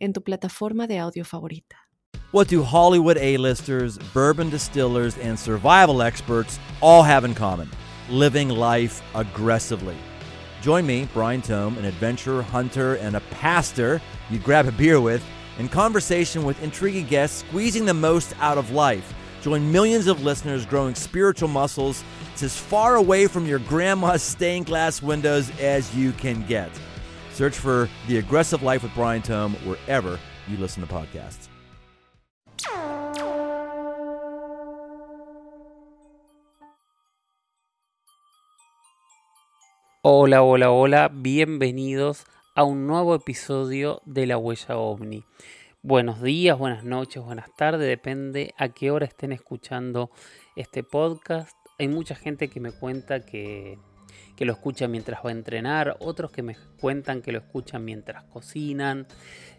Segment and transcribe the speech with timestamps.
[0.00, 1.76] en tu plataforma de audio favorita.
[2.32, 7.68] What do Hollywood A-listers, bourbon distillers, and survival experts all have in common?
[8.08, 9.96] Living life aggressively.
[10.62, 15.24] Join me, Brian Tome, an adventurer, hunter, and a pastor you'd grab a beer with,
[15.58, 19.12] in conversation with intriguing guests, squeezing the most out of life.
[19.42, 22.04] Join millions of listeners growing spiritual muscles.
[22.32, 26.70] It's as far away from your grandma's stained glass windows as you can get.
[27.40, 31.48] Search for The Aggressive Life with Brian Tome wherever you listen to podcasts.
[40.02, 45.24] Hola, hola, hola, bienvenidos a un nuevo episodio de La Huella OVNI.
[45.80, 50.10] Buenos días, buenas noches, buenas tardes, depende a qué hora estén escuchando
[50.56, 51.56] este podcast.
[51.78, 53.78] Hay mucha gente que me cuenta que,
[54.40, 58.24] que lo escucha mientras va a entrenar, otros que me cuentan que lo escuchan mientras
[58.24, 59.06] cocinan.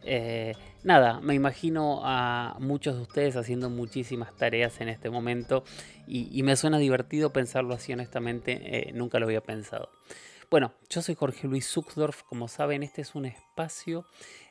[0.03, 5.63] Eh, nada, me imagino a muchos de ustedes haciendo muchísimas tareas en este momento
[6.07, 9.91] y, y me suena divertido pensarlo así honestamente, eh, nunca lo había pensado.
[10.49, 14.07] Bueno, yo soy Jorge Luis Zuckdorf, como saben, este es un espacio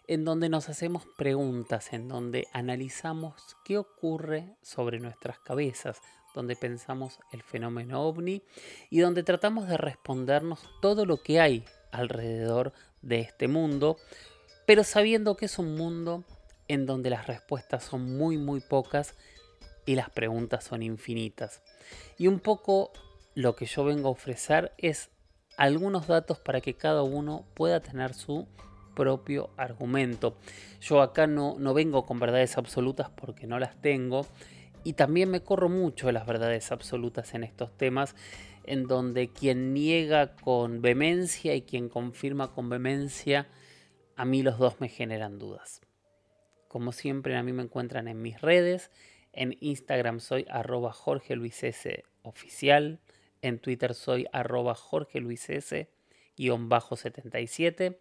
[0.06, 6.00] en donde nos hacemos preguntas, en donde analizamos qué ocurre sobre nuestras cabezas,
[6.34, 8.42] donde pensamos el fenómeno ovni
[8.88, 13.96] y donde tratamos de respondernos todo lo que hay alrededor de este mundo,
[14.66, 16.24] pero sabiendo que es un mundo
[16.68, 19.14] en donde las respuestas son muy muy pocas
[19.86, 21.62] y las preguntas son infinitas.
[22.18, 22.92] Y un poco
[23.34, 25.10] lo que yo vengo a ofrecer es
[25.56, 28.46] algunos datos para que cada uno pueda tener su
[28.94, 30.36] propio argumento.
[30.80, 34.26] Yo acá no, no vengo con verdades absolutas porque no las tengo
[34.84, 38.14] y también me corro mucho las verdades absolutas en estos temas
[38.64, 43.48] en donde quien niega con vehemencia y quien confirma con vehemencia,
[44.16, 45.80] a mí los dos me generan dudas.
[46.68, 48.90] Como siempre, a mí me encuentran en mis redes.
[49.32, 52.04] En Instagram soy arroba Jorge Luis S.
[52.22, 53.00] oficial.
[53.42, 55.90] En Twitter soy arroba Jorge Luis S.
[56.36, 58.00] 77.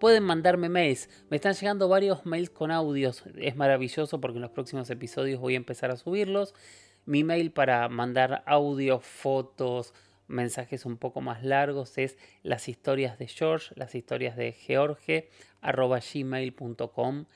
[0.00, 1.08] Pueden mandarme mails.
[1.30, 3.24] Me están llegando varios mails con audios.
[3.36, 6.54] Es maravilloso porque en los próximos episodios voy a empezar a subirlos.
[7.06, 9.94] Mi mail para mandar audio, fotos,
[10.26, 15.28] mensajes un poco más largos es las historias de George, las historias de George,
[15.62, 17.26] gmail.com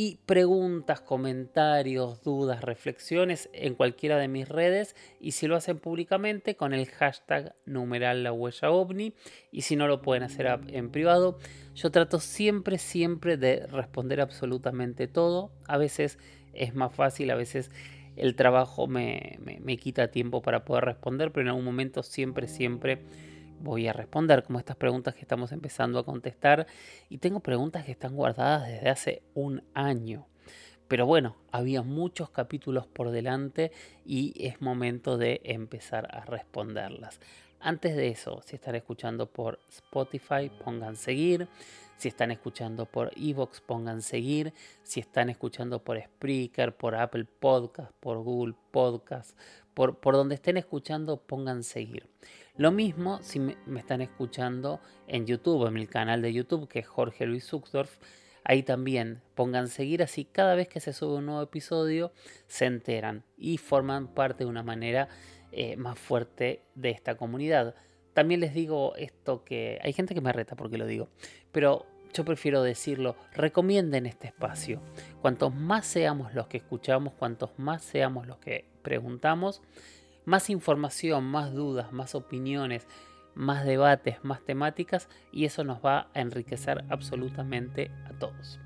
[0.00, 6.54] y preguntas, comentarios, dudas, reflexiones en cualquiera de mis redes y si lo hacen públicamente
[6.54, 9.14] con el hashtag numeral la huella ovni
[9.50, 11.40] y si no lo pueden hacer en privado.
[11.74, 15.50] Yo trato siempre, siempre de responder absolutamente todo.
[15.66, 16.20] A veces
[16.52, 17.72] es más fácil, a veces
[18.14, 22.46] el trabajo me, me, me quita tiempo para poder responder, pero en algún momento siempre,
[22.46, 23.00] siempre
[23.60, 26.66] voy a responder como estas preguntas que estamos empezando a contestar
[27.08, 30.26] y tengo preguntas que están guardadas desde hace un año.
[30.88, 33.72] Pero bueno, había muchos capítulos por delante
[34.06, 37.20] y es momento de empezar a responderlas.
[37.60, 41.48] Antes de eso, si están escuchando por Spotify, pongan seguir.
[41.96, 44.52] Si están escuchando por Evox, pongan seguir.
[44.84, 49.36] Si están escuchando por Spreaker, por Apple Podcast, por Google Podcast,
[49.74, 52.08] por, por donde estén escuchando, pongan seguir.
[52.56, 56.86] Lo mismo si me, están escuchando en YouTube, en mi canal de YouTube, que es
[56.86, 57.98] Jorge Luis Zuckdorf.
[58.44, 62.12] Ahí también pongan seguir, así cada vez que se sube un nuevo episodio
[62.46, 65.08] se enteran y forman parte de una manera
[65.52, 67.74] eh, más fuerte de esta comunidad.
[68.14, 71.08] También les digo esto que hay gente que me reta porque lo digo,
[71.52, 74.80] pero yo prefiero decirlo, recomienden este espacio.
[75.20, 79.62] Cuantos más seamos los que escuchamos, cuantos más seamos los que preguntamos,
[80.24, 82.86] más información, más dudas, más opiniones,
[83.34, 88.58] más debates, más temáticas y eso nos va a enriquecer absolutamente a todos.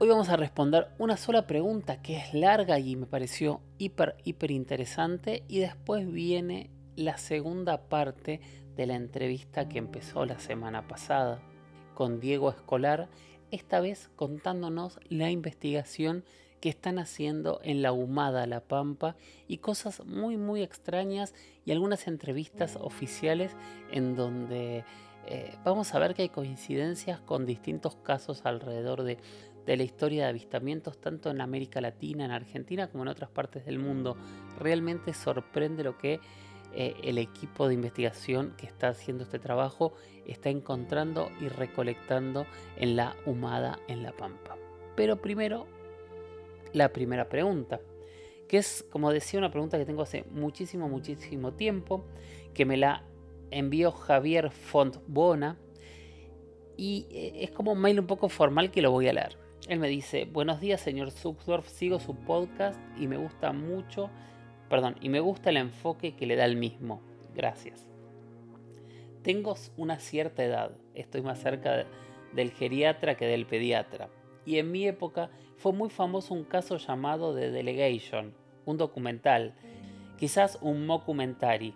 [0.00, 4.52] Hoy vamos a responder una sola pregunta que es larga y me pareció hiper, hiper
[4.52, 8.40] interesante y después viene la segunda parte
[8.76, 11.40] de la entrevista que empezó la semana pasada
[11.94, 13.08] con Diego Escolar,
[13.50, 16.22] esta vez contándonos la investigación
[16.60, 19.16] que están haciendo en la Humada La Pampa
[19.48, 21.34] y cosas muy muy extrañas
[21.64, 23.56] y algunas entrevistas oficiales
[23.90, 24.84] en donde
[25.26, 29.18] eh, vamos a ver que hay coincidencias con distintos casos alrededor de,
[29.68, 33.66] de la historia de avistamientos tanto en América Latina, en Argentina, como en otras partes
[33.66, 34.16] del mundo.
[34.58, 36.20] Realmente sorprende lo que
[36.72, 39.92] eh, el equipo de investigación que está haciendo este trabajo
[40.26, 42.46] está encontrando y recolectando
[42.78, 44.56] en la humada en La Pampa.
[44.96, 45.66] Pero primero,
[46.72, 47.78] la primera pregunta,
[48.48, 52.06] que es, como decía, una pregunta que tengo hace muchísimo, muchísimo tiempo,
[52.54, 53.04] que me la
[53.50, 55.58] envió Javier Fontbona,
[56.78, 59.47] y eh, es como un mail un poco formal que lo voy a leer.
[59.68, 64.08] Él me dice, buenos días señor Zuxdorf, sigo su podcast y me gusta mucho,
[64.70, 67.02] perdón, y me gusta el enfoque que le da el mismo.
[67.34, 67.86] Gracias.
[69.20, 71.84] Tengo una cierta edad, estoy más cerca
[72.32, 74.08] del geriatra que del pediatra,
[74.46, 75.28] y en mi época
[75.58, 78.32] fue muy famoso un caso llamado The Delegation,
[78.64, 79.54] un documental,
[80.16, 81.74] quizás un mockumentary,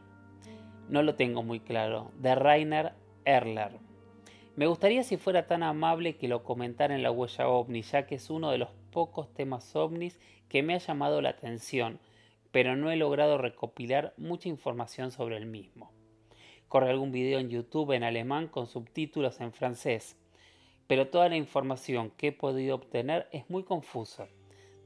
[0.88, 2.94] no lo tengo muy claro, de Rainer
[3.26, 3.91] Erler
[4.54, 8.16] me gustaría si fuera tan amable que lo comentara en la huella ovni, ya que
[8.16, 10.20] es uno de los pocos temas ovnis
[10.50, 12.00] que me ha llamado la atención,
[12.50, 15.90] pero no he logrado recopilar mucha información sobre el mismo.
[16.68, 20.18] Corre algún video en YouTube en alemán con subtítulos en francés,
[20.86, 24.28] pero toda la información que he podido obtener es muy confusa.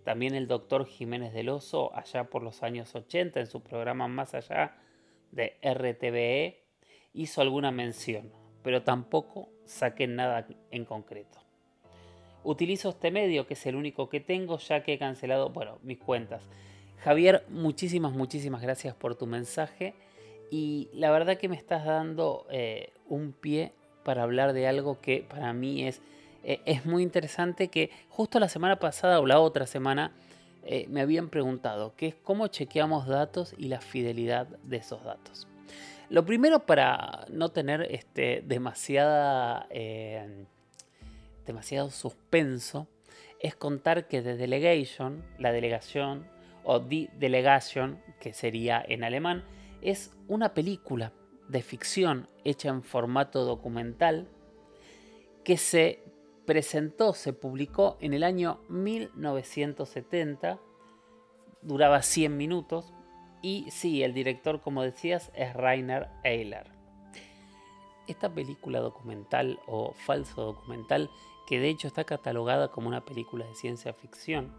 [0.05, 4.35] También el doctor Jiménez del Oso, allá por los años 80, en su programa Más
[4.35, 4.77] allá
[5.33, 6.63] de RTVE,
[7.13, 8.31] hizo alguna mención,
[8.63, 11.39] pero tampoco saquen nada en concreto.
[12.45, 15.99] Utilizo este medio, que es el único que tengo, ya que he cancelado, bueno, mis
[15.99, 16.43] cuentas.
[17.03, 19.95] Javier, muchísimas, muchísimas gracias por tu mensaje.
[20.51, 23.73] Y la verdad que me estás dando eh, un pie
[24.05, 26.01] para hablar de algo que para mí es,
[26.45, 30.13] eh, es muy interesante, que justo la semana pasada o la otra semana
[30.63, 35.49] eh, me habían preguntado, que es cómo chequeamos datos y la fidelidad de esos datos.
[36.09, 40.47] Lo primero para no tener este, demasiada, eh,
[41.45, 42.87] demasiado suspenso
[43.41, 46.27] es contar que The Delegation, la delegación,
[46.65, 49.45] o The Delegation, que sería en alemán,
[49.83, 51.13] es una película
[51.49, 54.29] de ficción hecha en formato documental
[55.45, 56.03] que se
[56.45, 60.59] presentó, se publicó en el año 1970,
[61.63, 62.93] duraba 100 minutos,
[63.43, 66.67] y sí, el director, como decías, es Rainer Eiler.
[68.07, 71.11] Esta película documental o falso documental,
[71.47, 74.53] que de hecho está catalogada como una película de ciencia ficción,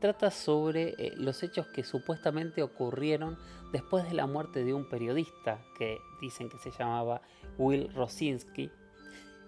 [0.00, 3.38] trata sobre eh, los hechos que supuestamente ocurrieron
[3.72, 7.22] después de la muerte de un periodista que dicen que se llamaba
[7.56, 8.70] Will Rosinski,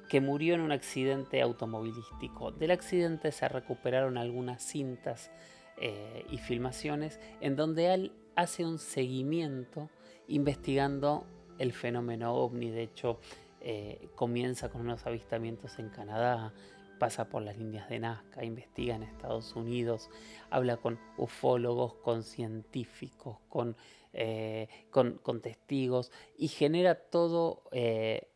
[0.09, 2.53] que murió en un accidente automovilístico.
[2.53, 5.31] Del accidente se recuperaron algunas cintas
[5.77, 9.91] eh, y filmaciones en donde él hace un seguimiento
[10.29, 11.27] investigando
[11.59, 12.71] el fenómeno ovni.
[12.71, 13.21] De hecho,
[13.61, 16.53] eh, comienza con unos avistamientos en Canadá,
[16.99, 20.11] pasa por las líneas de Nazca, investiga en Estados Unidos,
[20.51, 23.77] habla con ufólogos, con científicos, con,
[24.13, 28.29] eh, con, testigos y genera todo eh,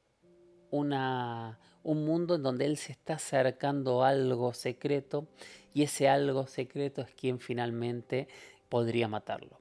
[0.71, 5.29] una, un mundo en donde él se está acercando a algo secreto
[5.73, 8.29] y ese algo secreto es quien finalmente
[8.69, 9.58] podría matarlo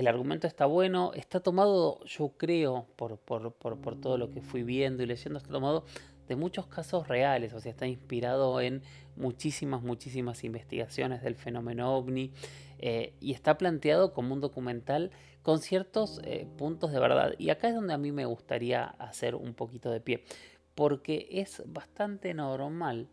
[0.00, 5.06] el argumento está bueno, está tomado, yo creo, por, todo lo que fui viendo y
[5.06, 5.84] leyendo, está tomado
[6.26, 8.82] de muchos casos reales, o sea, está inspirado en
[9.16, 12.32] muchísimas, muchísimas investigaciones del fenómeno ovni
[12.78, 15.10] eh, y está planteado como un documental
[15.42, 17.34] con ciertos eh, puntos de verdad.
[17.36, 20.24] Y acá es donde a mí me gustaría hacer un poquito de pie,
[20.74, 23.06] porque es bastante normal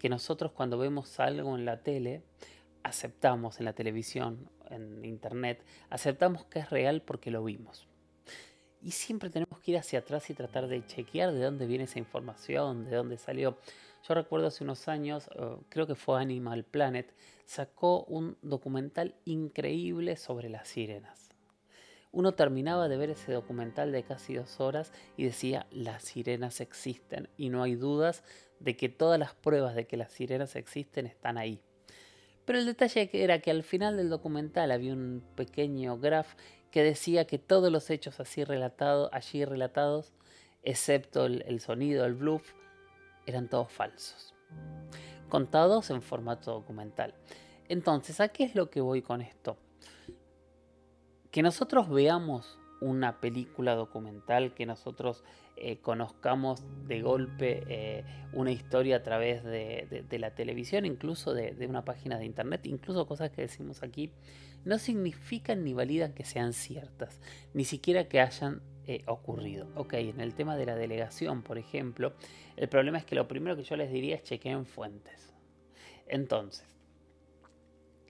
[0.00, 2.24] que nosotros cuando vemos algo en la tele,
[2.82, 7.86] aceptamos en la televisión en internet, aceptamos que es real porque lo vimos.
[8.82, 12.00] Y siempre tenemos que ir hacia atrás y tratar de chequear de dónde viene esa
[12.00, 13.56] información, de dónde salió.
[14.06, 17.14] Yo recuerdo hace unos años, eh, creo que fue Animal Planet,
[17.44, 21.28] sacó un documental increíble sobre las sirenas.
[22.10, 27.28] Uno terminaba de ver ese documental de casi dos horas y decía, las sirenas existen
[27.38, 28.24] y no hay dudas
[28.58, 31.60] de que todas las pruebas de que las sirenas existen están ahí.
[32.44, 36.34] Pero el detalle era que al final del documental había un pequeño graph
[36.70, 40.12] que decía que todos los hechos así allí relatados,
[40.62, 42.54] excepto el, sonido, el bluff,
[43.26, 44.34] eran todos falsos.
[45.28, 47.14] Contados en formato documental.
[47.68, 49.56] Entonces, ¿a qué es lo que voy con esto?
[51.30, 55.24] Que nosotros veamos una película documental, que nosotros
[55.56, 61.84] eh, conozcamos de golpe eh, una historia a través de, la televisión, incluso de, una
[61.84, 64.10] página de internet, incluso cosas que decimos aquí,
[64.64, 67.20] no significan ni validan que sean ciertas,
[67.54, 69.68] ni siquiera que hayan eh, ocurrido.
[69.76, 72.12] Ok, en el tema de la delegación, por ejemplo,
[72.56, 75.32] el problema es que lo primero que yo les diría es chequeen fuentes.
[76.08, 76.71] Entonces,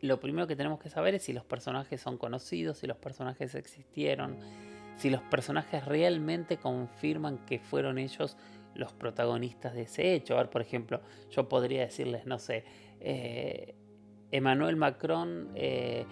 [0.02, 3.54] lo primero que tenemos que saber es si los personajes son conocidos, si los personajes
[3.54, 4.36] existieron,
[4.96, 8.36] si los personajes realmente confirman que fueron ellos
[8.74, 10.34] los protagonistas de ese hecho.
[10.34, 12.64] A ver, por ejemplo, yo podría decirles, no sé,
[13.00, 13.74] eh,
[14.32, 16.04] Emmanuel Macron eh,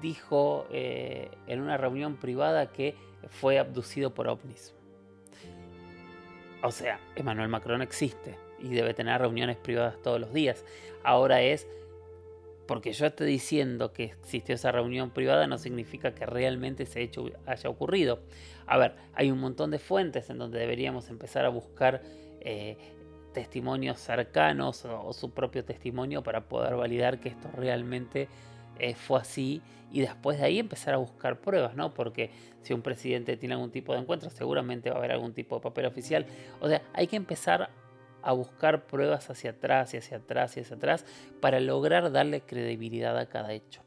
[0.00, 2.94] dijo eh, en una reunión privada que
[3.28, 4.74] fue abducido por ovnis.
[6.62, 10.64] O sea, Emmanuel Macron existe y debe tener reuniones privadas todos los días.
[11.02, 11.66] Ahora es
[12.72, 17.26] porque yo esté diciendo que existió esa reunión privada no significa que realmente ese hecho
[17.44, 18.20] haya ocurrido.
[18.66, 22.00] A ver, hay un montón de fuentes en donde deberíamos empezar a buscar
[22.40, 22.78] eh,
[23.34, 28.28] testimonios cercanos o, su propio testimonio para poder validar que esto realmente
[28.78, 29.60] eh, fue así
[29.92, 31.92] y después de ahí empezar a buscar pruebas, ¿no?
[31.92, 32.30] Porque
[32.62, 35.60] si un presidente tiene algún tipo de encuentro, seguramente va a haber algún tipo de
[35.60, 36.24] papel oficial.
[36.58, 37.68] O sea, hay que empezar
[38.22, 41.04] a buscar pruebas hacia atrás y hacia atrás y hacia atrás
[41.40, 43.82] para lograr darle credibilidad a cada hecho.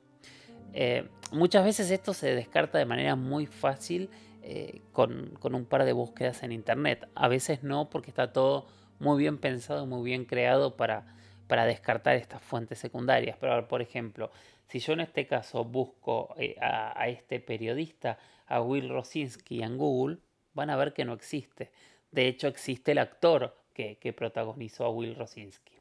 [0.74, 4.10] Eh, muchas veces esto se descarta de manera muy fácil
[4.42, 7.08] eh, con, un par de búsquedas en internet.
[7.16, 8.68] A veces no porque está todo
[9.00, 11.16] muy bien pensado, muy bien creado para,
[11.48, 13.38] para descartar estas fuentes secundarias.
[13.40, 14.32] Pero por ejemplo,
[14.68, 19.78] si yo en este caso busco eh, a, a, este periodista, a Will Rosinski en
[19.78, 20.18] Google,
[20.54, 21.72] van a ver que no existe.
[22.12, 25.74] De hecho, existe el actor que, protagonizó a Will Rosinski,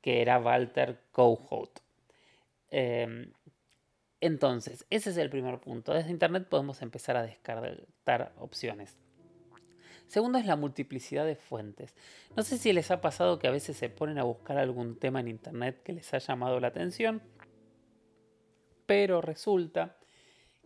[0.00, 1.80] que era Walter Kouhout.
[2.70, 3.32] Em,
[4.20, 5.92] entonces, ese es el primer punto.
[5.92, 8.96] Desde Internet podemos empezar a descartar opciones.
[10.06, 11.94] Segundo es la multiplicidad de fuentes.
[12.36, 15.20] No sé si les ha pasado que a veces se ponen a buscar algún tema
[15.20, 17.22] en Internet que les ha llamado la atención,
[18.86, 19.96] pero resulta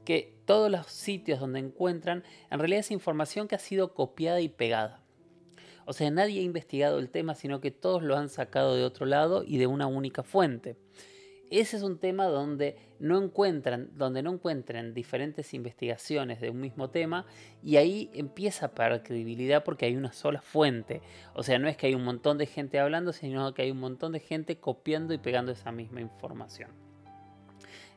[0.05, 4.49] que todos los sitios donde encuentran en realidad es información que ha sido copiada y
[4.49, 5.03] pegada.
[5.89, 9.07] O sea, nadie ha investigado el tema, sino que todos lo han sacado de otro
[9.07, 10.77] lado y de una única fuente.
[11.51, 16.91] Ese es un tema donde no encuentran, donde no encuentran diferentes investigaciones de un mismo
[16.91, 17.25] tema
[17.63, 21.01] y ahí empieza a perder credibilidad porque hay una sola fuente.
[21.33, 23.81] O sea, no es que hay un montón de gente hablando, sino que hay un
[23.81, 26.71] montón de gente copiando y pegando esa misma información.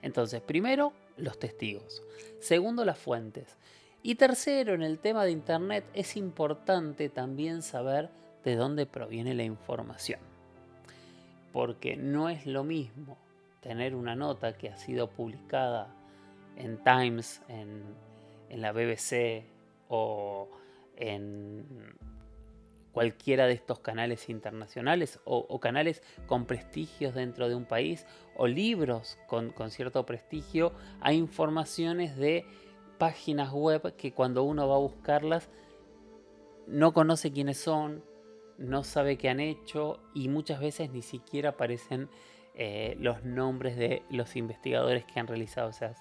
[0.01, 2.03] Entonces, primero, los testigos.
[2.39, 3.57] Segundo, las fuentes.
[4.03, 8.09] Y tercero, en el tema de Internet es importante también saber
[8.43, 10.19] de dónde proviene la información.
[11.53, 13.17] Porque no es lo mismo
[13.59, 15.93] tener una nota que ha sido publicada
[16.55, 17.83] en Times, en,
[18.49, 19.45] la BBC
[19.87, 20.49] o
[20.97, 21.95] en
[22.91, 28.05] cualquiera de estos canales internacionales o, canales con prestigios dentro de un país
[28.35, 32.45] o libros con, con cierto prestigio a informaciones de
[33.01, 35.49] páginas web que cuando uno va a buscarlas
[36.67, 38.03] no conoce quiénes son,
[38.59, 42.09] no sabe qué han hecho y muchas veces ni siquiera aparecen
[42.53, 45.97] eh, los nombres de los investigadores que han realizado esas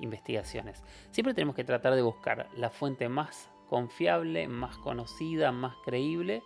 [0.00, 0.82] investigaciones.
[1.12, 6.42] Siempre tenemos que tratar de buscar la fuente más confiable, más conocida, más creíble.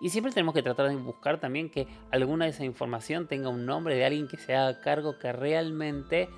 [0.00, 3.66] Y siempre tenemos que tratar de buscar también que alguna de esa información tenga un
[3.66, 6.30] nombre de alguien que se haga cargo que realmente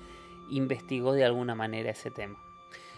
[0.49, 2.37] investigó de alguna manera ese tema.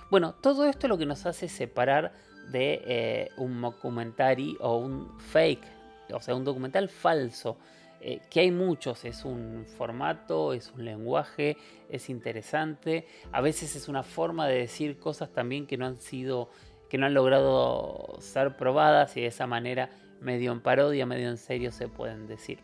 [0.09, 2.13] Bueno, todo esto lo que nos hace separar
[2.51, 5.63] de eh, un documentary o un fake,
[6.11, 7.57] o sea, un documental falso,
[8.01, 11.57] eh, que hay muchos, es un formato, es un lenguaje,
[11.89, 16.49] es interesante, a veces es una forma de decir cosas también que no han sido,
[16.89, 21.37] que no han logrado ser probadas y de esa manera medio en parodia, medio en
[21.37, 22.59] serio se pueden decir.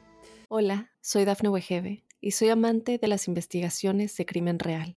[0.50, 4.98] Hola, soy Dafne Wegebe y soy amante de las investigaciones de crimen real.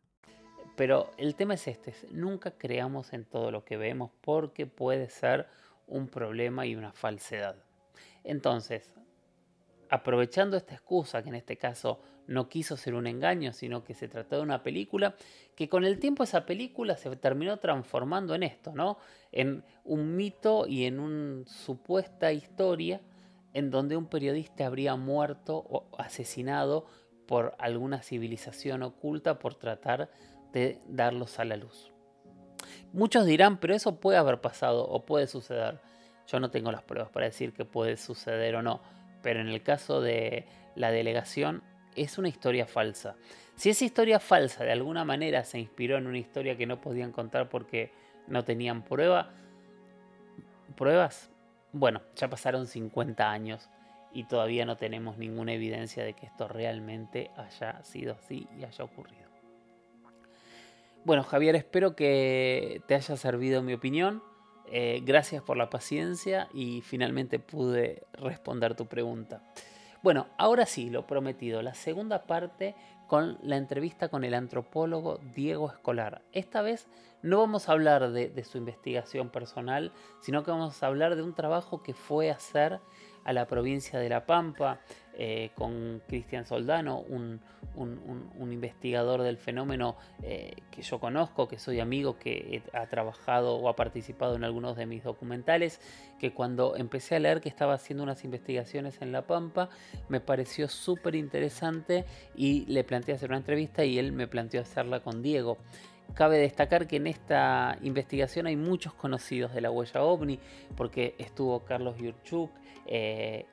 [0.81, 5.45] Pero el tema es este, nunca creamos en todo lo que vemos porque puede ser
[5.85, 7.55] un problema y una falsedad.
[8.23, 8.91] Entonces,
[9.91, 14.07] aprovechando esta excusa, que en este caso no quiso ser un engaño, sino que se
[14.07, 15.15] trató de una película,
[15.55, 18.97] que con el tiempo esa película se terminó transformando en esto, ¿no?
[19.31, 23.01] En un mito y en una supuesta historia
[23.53, 26.87] en donde un periodista habría muerto o asesinado
[27.27, 30.09] por alguna civilización oculta por tratar
[30.53, 31.91] de darlos a la luz.
[32.93, 35.79] Muchos dirán, pero eso puede haber pasado o puede suceder.
[36.27, 38.81] Yo no tengo las pruebas para decir que puede suceder o no,
[39.21, 41.63] pero en el caso de la delegación
[41.95, 43.15] es una historia falsa.
[43.55, 47.11] Si esa historia falsa de alguna manera se inspiró en una historia que no podían
[47.11, 47.91] contar porque
[48.27, 49.29] no tenían prueba,
[50.75, 51.29] pruebas,
[51.73, 53.69] bueno, ya pasaron 50 años
[54.13, 58.83] y todavía no tenemos ninguna evidencia de que esto realmente haya sido así y haya
[58.83, 59.20] ocurrido.
[61.03, 64.21] Bueno, Javier, espero que te haya servido mi opinión.
[64.67, 69.41] Eh, gracias por la paciencia y finalmente pude responder tu pregunta.
[70.03, 72.75] Bueno, ahora sí, lo prometido, la segunda parte
[73.07, 76.21] con la entrevista con el antropólogo Diego Escolar.
[76.33, 76.87] Esta vez
[77.23, 79.91] no vamos a hablar de, de su investigación personal,
[80.21, 82.79] sino que vamos a hablar de un trabajo que fue hacer
[83.23, 84.79] a la provincia de La Pampa
[85.13, 87.41] eh, con Cristian Soldano, un,
[88.39, 93.75] investigador del fenómeno eh, que yo conozco, que soy amigo, que ha trabajado o ha
[93.75, 95.81] participado en algunos de mis documentales,
[96.19, 99.69] que cuando empecé a leer que estaba haciendo unas investigaciones en La Pampa,
[100.07, 105.01] me pareció súper interesante y le planteé hacer una entrevista y él me planteó hacerla
[105.01, 105.57] con Diego.
[106.13, 110.39] Cabe destacar que en esta investigación hay muchos conocidos de la huella ovni,
[110.75, 112.51] porque estuvo Carlos Yurchuk,
[112.85, 113.45] eh,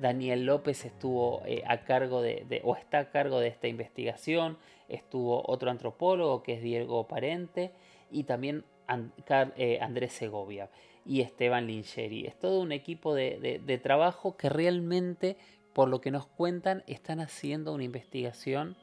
[0.00, 5.42] Daniel López estuvo eh, a cargo de, o está a cargo de esta investigación, estuvo
[5.48, 7.72] otro antropólogo que es Diego Parente
[8.10, 10.70] y también Andrés Segovia
[11.04, 12.26] y Esteban Lingeri.
[12.26, 15.36] Es todo un equipo de trabajo que realmente,
[15.74, 18.76] por lo que nos cuentan, están haciendo una investigación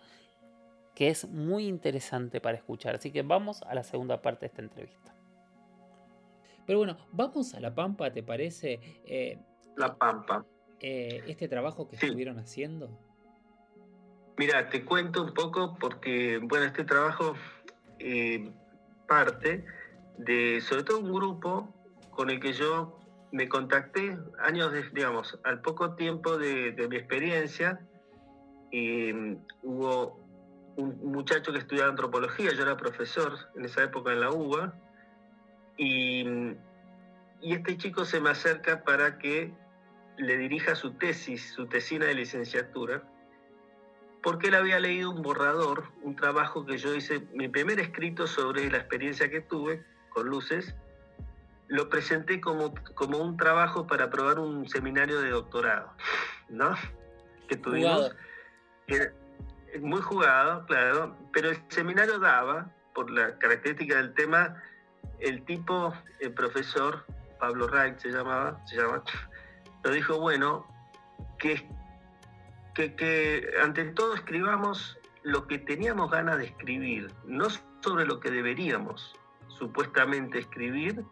[0.96, 2.96] que es muy interesante para escuchar.
[2.96, 5.14] Así que vamos a la segunda parte de esta entrevista.
[6.66, 8.80] Pero bueno, vamos a La Pampa, ¿te parece?
[9.06, 9.38] Eh,
[9.76, 10.44] la Pampa.
[10.82, 12.90] Eh, este trabajo que estuvieron haciendo.
[14.38, 17.36] Mira, te cuento un poco porque, bueno, este trabajo
[18.00, 18.52] eh,
[19.08, 19.66] parte
[20.18, 21.74] de, sobre todo, un grupo
[22.12, 23.00] con el que yo
[23.32, 27.80] me contacté años, de, digamos, al poco tiempo de, de mi experiencia.
[28.72, 29.14] Y
[29.64, 30.20] hubo
[30.76, 34.74] un muchacho que estudiaba antropología, yo era profesor en esa época en la UBA,
[35.78, 36.26] y,
[37.42, 39.54] y este chico se me acerca para que
[40.18, 43.04] le dirija su tesis, su tesina de licenciatura,
[44.24, 48.70] porque él había leído un borrador, un trabajo que yo hice, mi primer escrito sobre
[48.72, 50.76] la experiencia que tuve con luces,
[51.68, 55.92] lo presenté como, como un trabajo para probar un seminario de doctorado,
[56.50, 56.76] ¿no?
[57.48, 58.16] Que tuvimos.
[59.82, 64.64] Muy jugado, claro, pero el seminario daba, por la característica del tema,
[65.20, 67.06] el tipo, el profesor,
[67.40, 69.04] Pablo Reich se llamaba, se llama,
[69.92, 70.66] dijo, bueno,
[71.38, 71.68] que,
[72.74, 77.48] que, ante todo escribamos lo que teníamos ganas de escribir, no
[77.82, 79.16] sobre lo que deberíamos
[79.48, 81.04] supuestamente escribir,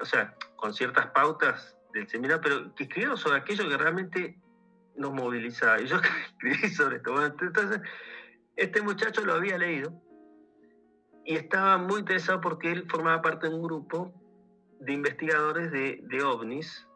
[0.00, 4.38] o sea, con ciertas pautas del seminario, pero que escribamos sobre aquello que realmente
[4.96, 5.80] nos movilizaba.
[5.80, 7.24] Y yo escribí sobre esto.
[7.24, 7.80] Entonces,
[8.56, 9.92] este muchacho lo había leído
[11.24, 14.12] y estaba muy interesado porque él formaba parte de un grupo
[14.80, 16.86] de investigadores de ovnis,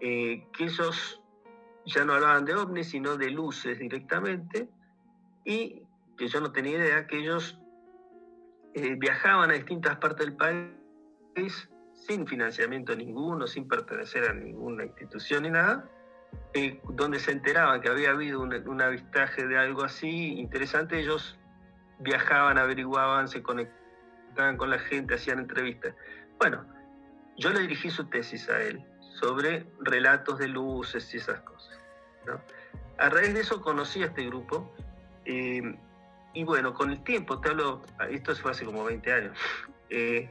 [0.00, 1.22] eh, que ellos
[1.86, 4.68] ya no hablaban de ovnis, sino de luces directamente,
[5.44, 5.82] y
[6.16, 7.58] que yo no tenía idea que ellos
[8.74, 15.44] eh, viajaban a distintas partes del país sin financiamiento ninguno, sin pertenecer a ninguna institución
[15.44, 15.88] ni nada,
[16.54, 21.38] eh, donde se enteraban que había habido un, avistaje de algo así interesante, ellos
[22.00, 25.94] viajaban, averiguaban, se conectaban con la gente, hacían entrevistas.
[26.38, 26.64] Bueno,
[27.36, 28.84] yo le dirigí su tesis a él
[29.18, 31.78] sobre relatos de luces y esas cosas.
[32.98, 34.74] A raíz de eso conocí a este grupo
[35.24, 35.62] eh,
[36.34, 39.38] y bueno, con el tiempo, te hablo, esto fue hace como 20 años,
[39.88, 40.30] eh,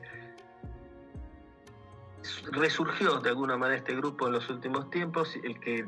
[2.52, 5.86] resurgió de alguna manera este grupo en los últimos tiempos, el que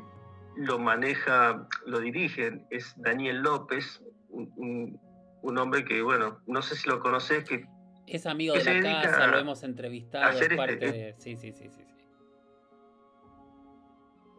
[0.56, 5.00] lo maneja, lo dirige, es Daniel López, un,
[5.56, 7.66] hombre que, bueno, no sé si lo conoces, que...
[8.06, 11.84] Es amigo de la casa, lo hemos entrevistado, es este, parte Sí, sí, sí, sí,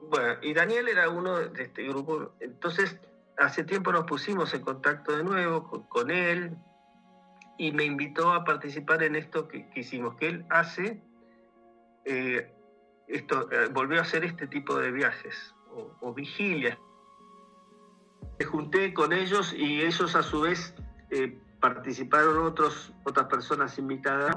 [0.09, 2.99] Bueno, y Daniel era uno de este grupo, entonces
[3.37, 6.57] hace tiempo nos pusimos en contacto de nuevo con, él
[7.59, 10.99] y me invitó a participar en esto que, hicimos, que él hace
[12.05, 12.51] eh,
[13.07, 15.53] esto, eh, volvió a hacer este tipo de viajes
[16.01, 16.77] o, vigilias.
[18.39, 20.73] Me junté con ellos y ellos a su vez
[21.11, 24.35] eh, participaron otros, otras personas invitadas.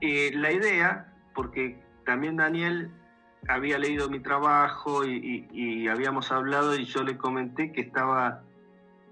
[0.00, 2.90] la idea, porque también Daniel
[3.48, 8.42] había leído mi trabajo y, habíamos hablado y yo le comenté que estaba,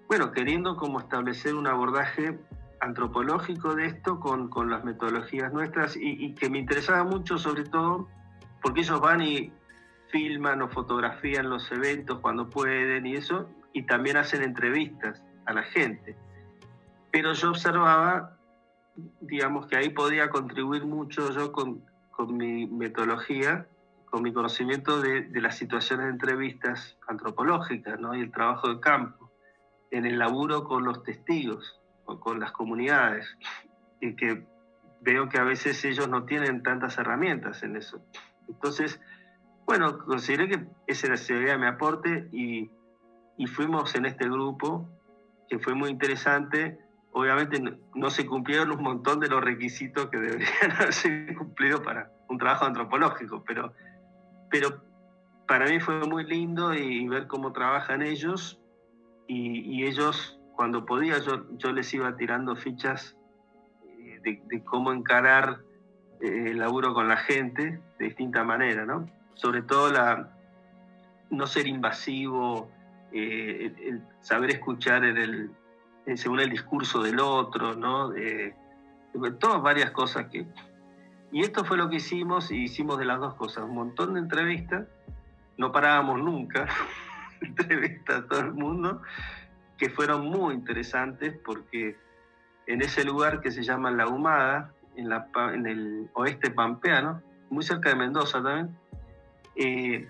[0.08, 2.38] bueno, queriendo como establecer un abordaje
[2.80, 8.08] antropológico de esto con, con las metodologías nuestras y, que me interesaba mucho sobre todo
[8.62, 9.52] porque ellos van y
[10.10, 15.22] filman o fotografían los eventos cuando pueden y eso, y también hacen entrevistas.
[15.44, 16.16] a la gente.
[17.10, 18.36] Pero yo observaba,
[19.20, 23.66] digamos que ahí podía contribuir mucho yo con, con mi metodología,
[24.12, 28.14] con mi conocimiento de, de, las situaciones de entrevistas antropológicas ¿no?
[28.14, 29.32] y el trabajo de campo,
[29.90, 33.26] en el laburo con los testigos o con las comunidades,
[34.02, 34.46] y que
[35.00, 38.04] veo que a veces ellos no tienen tantas herramientas en eso.
[38.48, 39.00] Entonces,
[39.64, 42.70] bueno, consideré que ese sería mi aporte y,
[43.38, 44.90] y fuimos en este grupo,
[45.48, 46.78] que fue muy interesante.
[47.12, 47.62] Obviamente
[47.94, 52.66] no, se cumplieron un montón de los requisitos que deberían haberse cumplido para un trabajo
[52.66, 53.72] antropológico, pero,
[54.52, 54.84] pero
[55.48, 58.60] para mí fue muy lindo y ver cómo trabajan ellos
[59.26, 63.16] y, ellos, cuando podía, yo, yo les iba tirando fichas
[64.22, 65.62] de, cómo encarar
[66.20, 69.08] eh, el laburo con la gente de distinta manera, ¿no?
[69.34, 70.36] Sobre todo la,
[71.30, 72.70] no ser invasivo,
[73.10, 75.50] eh, saber escuchar el,
[76.14, 78.12] según el discurso del otro, ¿no?
[79.38, 80.46] todas varias cosas que...
[81.32, 84.20] Y esto fue lo que hicimos, y hicimos de las dos cosas, un montón de
[84.20, 84.86] entrevistas,
[85.56, 86.68] no parábamos nunca,
[87.40, 89.00] entrevistas a todo el mundo,
[89.78, 91.96] que fueron muy interesantes porque
[92.66, 97.64] en ese lugar que se llama La Humada, en, la, en el oeste pampeano, muy
[97.64, 98.76] cerca de Mendoza también.
[99.56, 100.08] Eh,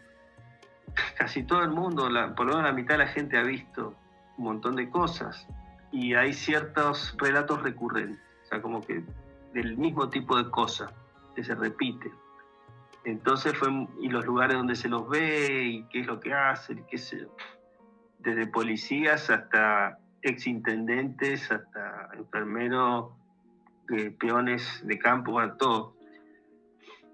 [1.16, 3.94] casi todo el mundo, la, por lo menos la mitad de la gente ha visto
[4.38, 5.46] un montón de cosas
[5.92, 9.04] y hay ciertos relatos recurrentes, o sea, como que
[9.52, 10.92] del mismo tipo de cosas
[11.34, 12.12] que se repite.
[13.04, 13.68] Entonces fue,
[14.00, 16.98] y los lugares donde se los ve y qué es lo que hacen, qué.
[18.18, 23.10] Desde policías hasta exintendentes hasta enfermeros,
[23.90, 25.96] eh, peones de campo, bueno, todo.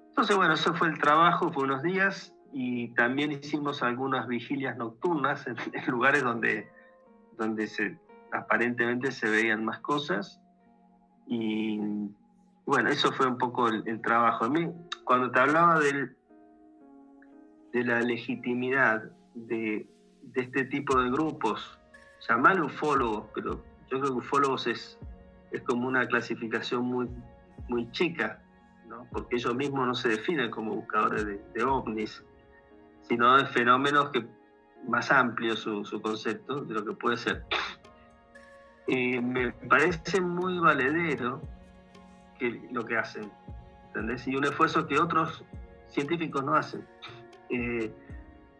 [0.08, 5.46] Entonces, bueno, eso fue el trabajo, fue unos días y también hicimos algunas vigilias nocturnas
[5.46, 6.68] en, lugares donde,
[7.36, 7.98] donde se,
[8.32, 10.40] aparentemente se veían más cosas.
[11.26, 11.80] Y
[12.68, 14.44] bueno, eso fue un poco el, trabajo.
[14.44, 14.70] A mí,
[15.04, 16.14] cuando te hablaba del,
[17.72, 19.04] de la legitimidad
[19.34, 19.88] de,
[20.20, 21.80] de este tipo de grupos
[22.28, 24.98] llamarle ufólogos, pero yo creo que ufólogos es,
[25.50, 27.08] es como una clasificación muy,
[27.68, 28.42] muy chica,
[28.86, 29.06] ¿no?
[29.12, 32.22] porque ellos mismos no se definen como buscadores de, ovnis,
[33.00, 34.26] sino de fenómenos que
[34.86, 37.46] más amplio su, su concepto de lo que puede ser.
[38.88, 41.40] Eh, me parece muy valedero
[42.70, 43.30] lo que hacen,
[43.88, 44.26] ¿entendés?
[44.28, 45.44] Y un esfuerzo que otros
[45.88, 46.86] científicos no hacen.
[47.50, 47.92] Eh,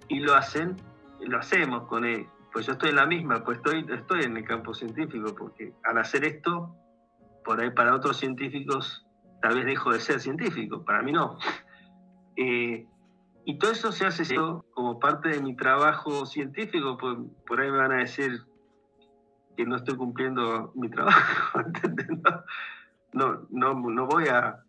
[0.09, 0.77] y lo hacen,
[1.21, 4.45] lo hacemos con, él pues yo estoy en la misma, pues estoy, estoy en el
[4.45, 6.75] campo científico, porque al hacer esto,
[7.45, 9.07] por ahí para otros científicos
[9.43, 11.39] tal vez dejo de ser científico, para mí no.
[12.37, 12.87] Eh,
[13.45, 14.35] y todo eso se hace
[14.75, 18.43] como parte de mi trabajo científico, pues, por ahí me van a decir
[19.57, 21.61] que no estoy cumpliendo mi trabajo,
[22.08, 22.08] No,
[23.59, 24.65] no, no, voy a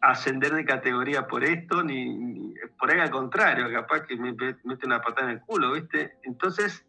[0.00, 5.00] ascender de categoría por esto, ni, por ahí al contrario, capaz que me mete una
[5.00, 6.18] patada en el culo, ¿viste?
[6.24, 6.84] Entonces,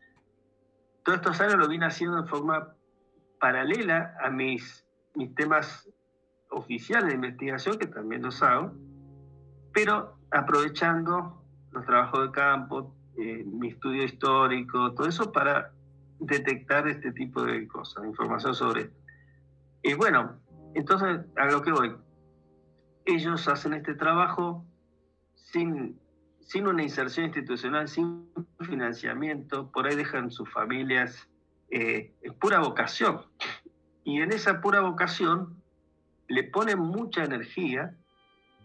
[1.04, 2.74] todos estos años lo vine haciendo de forma
[3.40, 4.86] paralela a mis,
[5.16, 5.90] mis temas
[6.50, 8.74] oficiales de investigación, que también los hago,
[9.74, 15.72] pero aprovechando los trabajos de campo, eh, mi estudio histórico, todo eso para
[16.20, 18.92] detectar este tipo de cosas, información sobre.
[19.82, 20.40] Y bueno,
[20.76, 21.96] entonces a lo que voy,
[23.06, 24.66] ellos hacen este trabajo
[25.36, 26.00] sin
[26.46, 31.28] sin una inserción institucional, sin financiamiento, por ahí dejan sus familias,
[31.70, 33.22] eh, es pura vocación.
[34.04, 35.62] Y en esa pura vocación
[36.28, 37.96] le ponen mucha energía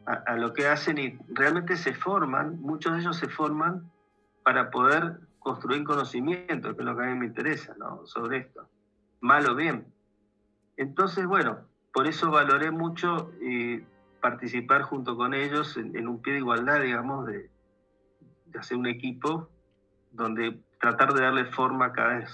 [0.07, 3.91] a, lo que hacen y realmente se forman, muchos de ellos se forman
[4.43, 8.07] para poder construir conocimiento, que es lo que a mí me interesa, ¿no?
[8.07, 8.69] Sobre esto,
[9.21, 9.93] mal o bien.
[10.79, 11.59] Entonces, bueno,
[11.99, 13.83] por eso valoré mucho eh,
[14.21, 17.51] participar junto con ellos en, en, un pie de igualdad, digamos, de,
[18.47, 19.49] de hacer un equipo
[20.13, 22.31] donde tratar de darle forma cada vez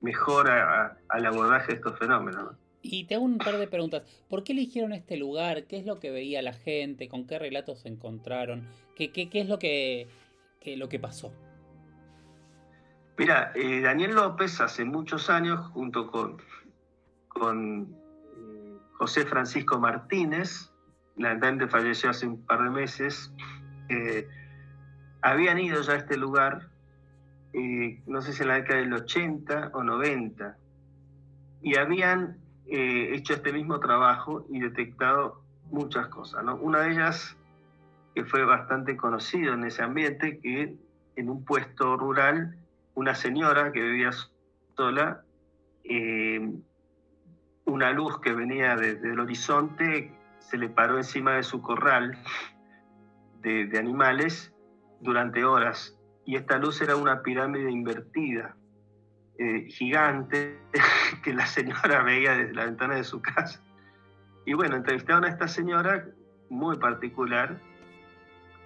[0.00, 2.54] mejor al abordaje de estos fenómenos.
[2.80, 4.04] Y te hago un par de preguntas.
[4.28, 5.64] ¿Por qué eligieron este lugar?
[5.64, 7.08] ¿Qué es lo que veía la gente?
[7.08, 8.68] ¿Con qué relatos se encontraron?
[8.94, 10.06] ¿Qué, qué, qué es lo que,
[10.64, 11.32] lo que pasó?
[13.18, 16.36] Mira, eh, Daniel López hace muchos años, junto con,
[17.26, 18.05] con
[18.98, 20.72] José Francisco Martínez,
[21.16, 23.32] lamentablemente falleció hace un par de meses,
[23.88, 24.28] eh,
[25.22, 26.68] habían ido ya a este lugar,
[27.52, 30.56] eh, no sé si en la década del 80 o 90,
[31.62, 36.44] y habían eh, hecho este mismo trabajo y detectado muchas cosas.
[36.44, 36.56] ¿no?
[36.56, 37.36] Una de ellas,
[38.14, 40.76] que fue bastante conocido en ese ambiente, que
[41.16, 42.56] en un puesto rural,
[42.94, 44.10] una señora que vivía
[44.76, 45.22] sola
[45.84, 46.50] eh,
[47.66, 52.16] una luz que venía desde el horizonte se le paró encima de su corral
[53.42, 54.54] de, animales
[55.00, 55.98] durante horas.
[56.24, 58.56] Y esta luz era una pirámide invertida,
[59.38, 60.58] eh, gigante,
[61.22, 63.62] que la señora veía desde la ventana de su casa.
[64.44, 66.06] Y bueno, entrevistaron a esta señora
[66.48, 67.60] muy particular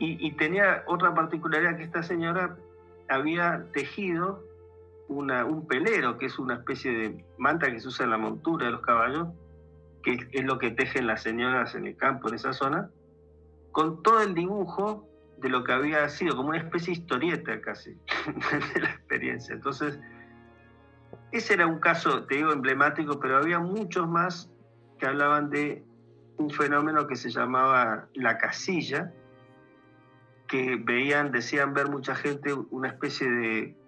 [0.02, 2.56] y, tenía otra particularidad que esta señora
[3.10, 4.42] había tejido
[5.10, 8.72] un pelero, que es una especie de manta que se usa en la montura de
[8.72, 9.28] los caballos,
[10.02, 12.90] que es lo que tejen las señoras en el campo, en esa zona,
[13.72, 17.90] con todo el dibujo de lo que había sido, como una especie de historieta casi,
[18.74, 19.54] de la experiencia.
[19.54, 19.98] Entonces,
[21.32, 24.50] ese era un caso, te digo, emblemático, pero había muchos más
[24.98, 25.82] que hablaban de
[26.36, 29.12] un fenómeno que se llamaba la casilla,
[30.46, 33.79] que veían, decían ver mucha gente una especie de,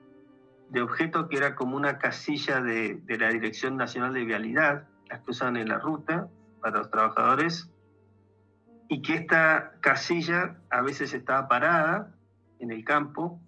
[0.73, 5.21] de objeto que era como una casilla de, de la Dirección Nacional de Vialidad, las
[5.21, 6.29] que usan en la ruta
[6.61, 7.71] para los trabajadores,
[8.89, 12.15] y que esta casilla a veces estaba parada
[12.59, 13.41] en el campo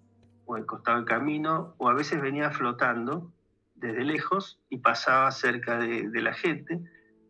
[0.45, 3.31] o al costado del camino, o a veces venía flotando
[3.73, 6.79] desde lejos y pasaba cerca de, la gente,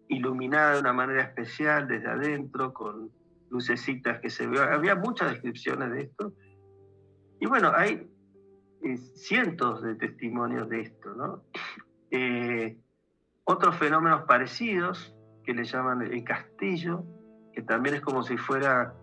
[0.10, 3.12] iluminada de una manera especial desde adentro, con
[3.50, 4.74] lucecitas que se veían.
[4.74, 6.34] Había muchas descripciones de esto.
[7.40, 8.10] Y bueno, hay
[9.15, 11.41] cientos de testimonios de esto, ¿no?
[12.12, 12.78] Eh,
[13.43, 17.04] otros fenómenos parecidos, que le llaman el castillo,
[17.54, 18.93] que también es como si fuera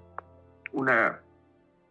[0.73, 1.21] una,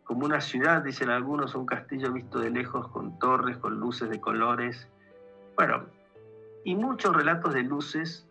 [0.03, 4.19] como una ciudad, dicen algunos, un castillo visto de lejos con torres, con luces de
[4.19, 4.89] colores.
[5.55, 5.85] Bueno,
[6.63, 8.27] y muchos relatos de luces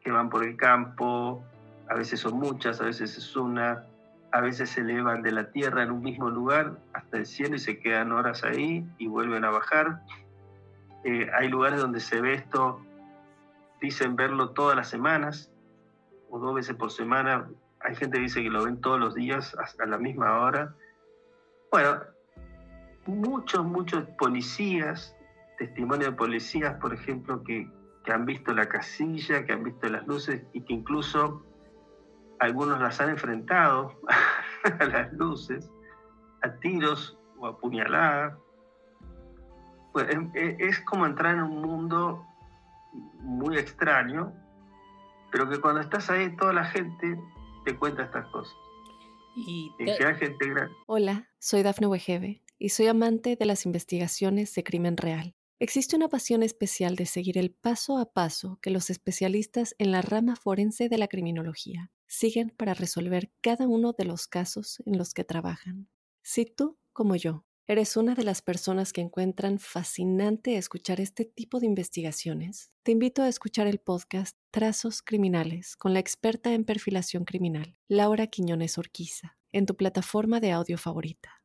[0.00, 1.42] que van por el campo,
[1.88, 3.86] a veces son muchas, a veces es una,
[4.32, 7.58] a veces se elevan de la tierra en un mismo lugar hasta el cielo y
[7.58, 10.00] se quedan horas ahí y vuelven a bajar.
[11.04, 12.80] Eh, hay lugares donde se ve esto
[13.80, 15.50] dicen verlo todas las semanas
[16.30, 17.48] o dos veces por semana.
[17.80, 20.74] Hay gente que dice que lo ven todos los días hasta la misma hora.
[21.70, 22.00] Bueno,
[23.06, 25.14] muchos, muchos policías,
[25.58, 27.68] testimonios de policías, por ejemplo, que,
[28.04, 31.44] que han visto la casilla, que han visto las luces y que incluso
[32.42, 34.00] algunos las han enfrentado
[34.80, 35.70] a las luces,
[36.42, 38.36] a tiros o a puñaladas.
[39.92, 42.26] Pues, es como entrar en un mundo
[43.20, 44.32] muy extraño,
[45.30, 47.16] pero que cuando estás ahí toda la gente
[47.64, 48.54] te cuenta estas cosas.
[49.36, 49.70] Y
[50.18, 50.52] gente
[50.86, 55.36] Hola, soy Dafne Wegebe y soy amante de las investigaciones de crimen real.
[55.60, 60.02] Existe una pasión especial de seguir el paso a paso que los especialistas en la
[60.02, 65.14] rama forense de la criminología siguen para resolver cada uno de los casos en los
[65.14, 65.88] que trabajan.
[66.22, 71.60] Si tú, como yo, ¿Eres una de las personas que encuentran fascinante escuchar este tipo
[71.60, 72.72] de investigaciones?
[72.82, 78.26] Te invito a escuchar el podcast Trazos Criminales con la experta en perfilación criminal, Laura
[78.26, 81.40] Quiñones Orquiza, en tu plataforma de audio favorita.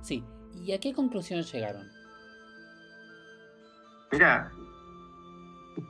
[0.00, 0.24] Sí,
[0.64, 1.88] ¿y a qué conclusión llegaron?
[4.12, 4.52] Mira,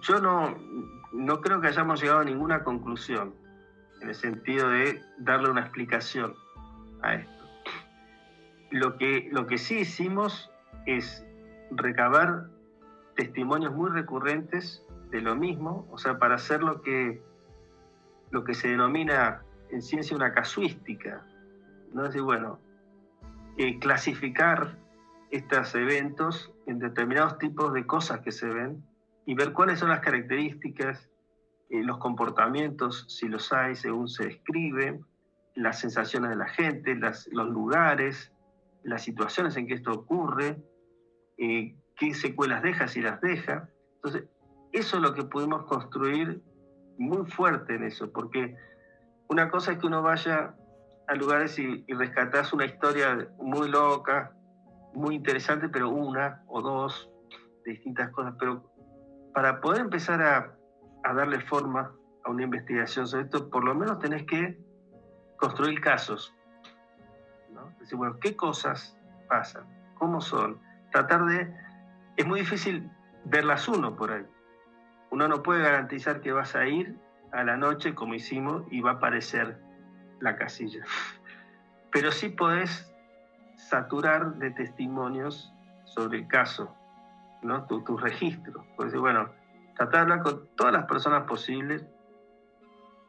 [0.08, 0.56] yo no,
[1.12, 3.45] no creo que hayamos llegado a ninguna conclusión
[4.00, 6.34] en el sentido de darle una explicación
[7.02, 7.32] a esto.
[8.70, 10.50] Lo que, lo que sí hicimos
[10.86, 11.24] es
[11.70, 12.48] recabar
[13.14, 17.22] testimonios muy recurrentes de lo mismo, o sea, para hacer lo que,
[18.30, 21.24] lo que se denomina en ciencia una casuística,
[21.92, 22.02] ¿no?
[22.02, 22.60] Es decir, bueno,
[23.56, 24.76] eh, clasificar
[25.30, 28.84] estos eventos en determinados tipos de cosas que se ven
[29.24, 31.08] y ver cuáles son las características,
[31.68, 35.00] eh, los comportamientos, si los hay, según se escribe,
[35.54, 38.32] las sensaciones de la gente, las, los lugares,
[38.84, 40.62] las situaciones en que esto ocurre,
[41.38, 43.68] eh, qué secuelas deja si las deja.
[43.96, 44.28] Entonces,
[44.72, 46.42] eso es lo que pudimos construir
[46.98, 48.54] muy fuerte en eso, porque
[49.28, 50.54] una cosa es que uno vaya
[51.08, 54.36] a lugares y, y rescatas una historia muy loca,
[54.94, 57.10] muy interesante, pero una o dos
[57.64, 58.70] de distintas cosas, pero
[59.34, 60.55] para poder empezar a,
[61.06, 61.92] a darle forma
[62.24, 64.58] a una investigación sobre esto, por lo menos tenés que
[65.36, 66.34] construir casos,
[67.80, 68.96] Decir, bueno, ¿qué cosas
[69.28, 69.64] pasan?
[69.94, 70.60] ¿Cómo son?
[70.92, 71.54] Tratar de...
[72.16, 72.90] Es muy difícil
[73.24, 74.26] verlas uno por ahí.
[75.10, 76.98] Uno no puede garantizar que vas a ir
[77.32, 79.58] a la noche como hicimos y va a aparecer
[80.20, 80.84] la casilla.
[81.92, 82.92] Pero sí podés
[83.56, 85.52] saturar de testimonios
[85.84, 86.74] sobre el caso,
[87.42, 87.64] ¿no?
[87.66, 88.64] tu, tu registro.
[88.76, 89.30] Puedes decir, bueno,
[89.76, 91.84] tratar de hablar con todas las personas posibles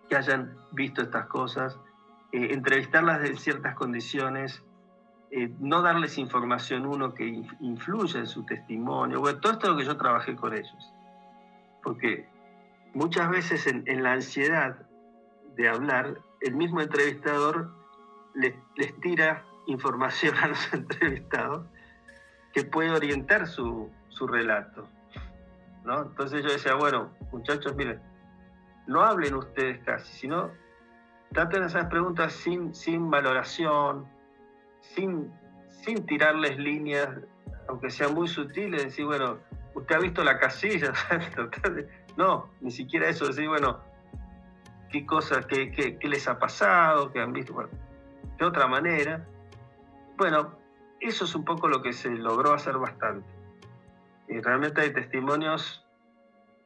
[0.10, 1.80] que hayan visto estas cosas,
[2.32, 4.64] eh, entrevistarlas en ciertas condiciones,
[5.32, 9.20] eh, no darles información uno que influya en su testimonio.
[9.20, 10.94] Bueno, todo esto es lo que yo trabajé con ellos.
[11.84, 12.28] porque
[12.94, 14.76] muchas veces en, la ansiedad
[15.56, 17.72] de hablar, el mismo entrevistador
[18.34, 18.56] les,
[19.02, 21.66] tira información a los entrevistados
[22.54, 24.90] que puede orientar su, su relato.
[25.94, 28.02] Entonces yo decía, bueno, muchachos, miren,
[28.88, 30.52] no hablen ustedes casi, sino
[31.32, 34.08] traten esas preguntas sin, sin valoración,
[34.82, 35.32] sin,
[35.70, 37.10] sin tirarles líneas,
[37.68, 39.38] aunque sean muy sutiles, decir, bueno,
[39.74, 40.94] usted ha visto la casilla,
[42.18, 43.80] no, ni siquiera eso, decir, bueno,
[44.90, 47.70] qué cosas, qué, qué, les ha pasado, qué han visto, bueno,
[48.38, 49.26] de otra manera.
[50.16, 50.56] Bueno,
[51.00, 53.37] eso es un poco lo que se logró hacer bastante.
[54.28, 55.84] Y realmente hay testimonios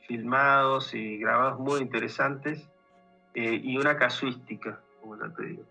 [0.07, 2.67] filmados y grabados muy interesantes
[3.33, 5.63] eh, y una casuística, como ya te digo.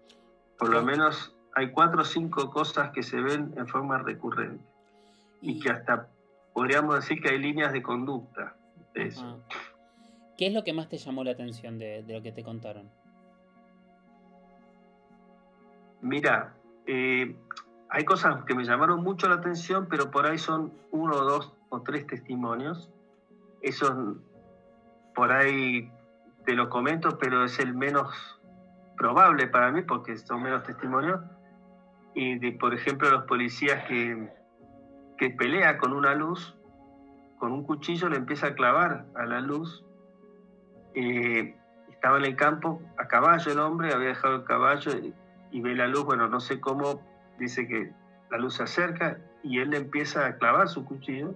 [0.59, 4.65] Por lo menos hay cuatro o cinco cosas que se ven en forma recurrente
[5.43, 6.09] y, que hasta
[6.53, 8.55] podríamos decir que hay líneas de conducta
[8.95, 9.43] de eso.
[10.37, 12.89] ¿Qué es lo que más te llamó la atención de, lo que te contaron?
[16.01, 16.55] Mira,
[16.87, 17.37] eh,
[17.91, 21.81] hay cosas que me llamaron mucho la atención, pero por ahí son uno, dos o
[21.83, 22.91] tres testimonios.
[23.63, 24.17] Esos
[25.15, 25.91] por ahí
[26.45, 28.41] te lo comento, pero es el menos
[28.97, 31.21] probable para mí porque son menos testimonios.
[32.15, 34.29] Y de, por ejemplo, los policías que,
[35.17, 36.57] que pelea con una luz,
[37.39, 39.85] con un cuchillo le empieza a clavar a la luz.
[40.95, 41.57] Eh,
[41.91, 44.93] estaba en el campo a caballo el hombre, había dejado el caballo
[45.51, 47.03] y, ve la luz, bueno, no sé cómo,
[47.39, 47.93] dice que
[48.31, 51.35] la luz se acerca y él le empieza a clavar su cuchillo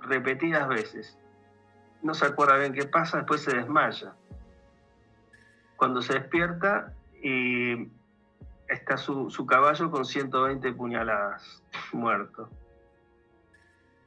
[0.00, 1.18] repetidas veces
[2.02, 4.14] no se acuerda bien qué pasa, después se desmaya.
[5.76, 7.88] Cuando se despierta, y
[8.68, 12.48] está su, caballo con 120 puñaladas, muerto.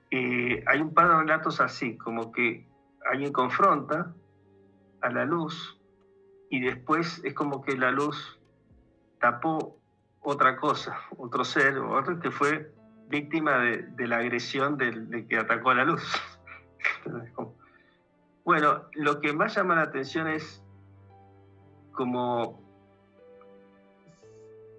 [0.10, 2.66] Y hay un par de relatos así, como que
[3.12, 4.14] alguien confronta
[5.02, 5.80] a la luz
[6.50, 8.40] y después es como que la luz
[9.20, 9.78] tapó
[10.22, 12.74] otra cosa, otro ser, otro que fue
[13.10, 16.04] víctima de, la agresión del, que atacó a la luz.
[18.46, 20.64] Bueno, lo que más llama la atención es
[21.92, 22.60] como,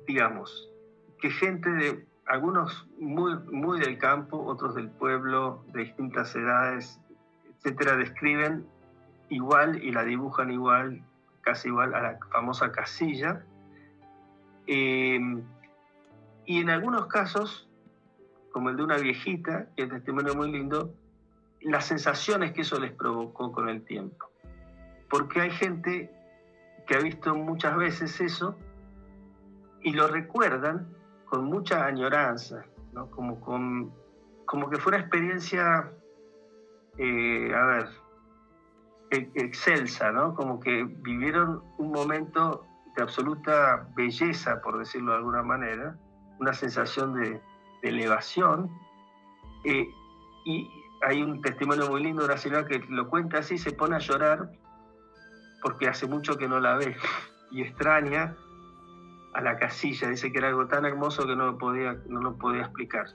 [0.09, 0.69] digamos,
[1.21, 7.01] que gente de, algunos muy, muy del campo, otros del pueblo, de distintas edades,
[7.59, 8.67] etcétera, describen
[9.29, 11.05] igual y la dibujan igual,
[11.43, 13.45] casi igual a la famosa casilla.
[14.67, 15.45] Em,
[16.45, 17.70] y en algunos casos,
[18.53, 20.93] como el de una viejita, que es testimonio muy lindo,
[21.61, 24.31] las sensaciones que eso les provocó con el tiempo.
[25.09, 26.11] Porque hay gente
[26.87, 28.57] que ha visto muchas veces eso
[29.83, 30.89] y lo recuerdan
[31.27, 33.11] con mucha añoranza, ¿no?
[33.11, 33.93] como, con,
[34.47, 35.93] como que fue una experiencia,
[36.99, 37.89] eh, a ver,
[39.11, 40.35] e, excelsa, ¿no?
[40.35, 45.97] como que vivieron un momento de absoluta belleza, por decirlo de alguna manera,
[46.41, 47.41] una sensación de,
[47.83, 48.71] elevación.
[49.65, 49.89] Eh,
[50.45, 50.71] y,
[51.03, 54.01] hay un testimonio muy lindo de una señora que lo cuenta así, se pone a
[54.01, 54.51] llorar
[55.63, 56.95] porque hace mucho que no la ve
[57.51, 58.37] y extraña
[59.35, 60.09] a la casilla.
[60.09, 63.07] Dice que era algo tan hermoso que no lo podía, no lo podía explicar.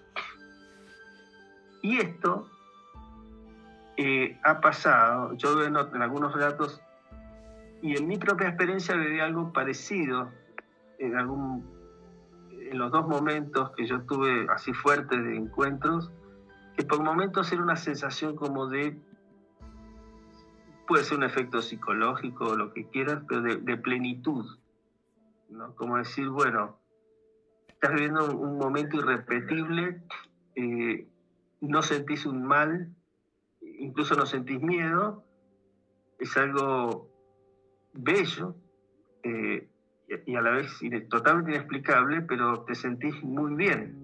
[1.82, 2.50] Y esto
[3.98, 6.82] eh, ha pasado, yo veo en, algunos relatos,
[7.82, 10.32] y en mi propia experiencia viví algo parecido
[10.98, 11.64] en, algún,
[12.70, 16.12] en los dos momentos que yo tuve así fuertes de encuentros
[16.76, 19.00] que por momentos era una sensación como de,
[20.88, 24.46] puede ser un efecto psicológico o lo que quieras, pero de, plenitud,
[25.50, 25.74] ¿no?
[25.76, 26.78] Como decir, bueno,
[27.70, 30.04] estás viviendo un, momento irrepetible,
[30.56, 31.08] eh,
[31.62, 32.94] no sentís un mal,
[33.62, 35.24] incluso no sentís miedo,
[36.20, 37.10] es algo
[37.94, 38.56] bello
[39.24, 39.70] eh,
[40.08, 40.72] y a la vez
[41.10, 43.96] totalmente inexplicable, pero te sentís muy bien.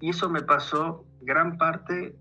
[0.00, 2.14] Y eso me pasó gran parte,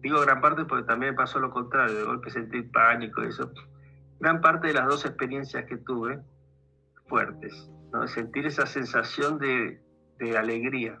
[0.00, 3.52] digo gran parte porque también me pasó lo contrario, de golpe sentí pánico y eso.
[4.18, 6.20] Gran parte de las dos experiencias que tuve
[7.06, 8.06] fuertes, ¿no?
[8.08, 9.80] sentir esa sensación de,
[10.18, 10.98] de alegría.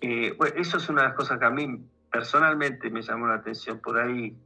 [0.00, 3.34] Eh, bueno, eso es una de las cosas que a mí personalmente me llamó la
[3.34, 4.36] atención por ahí,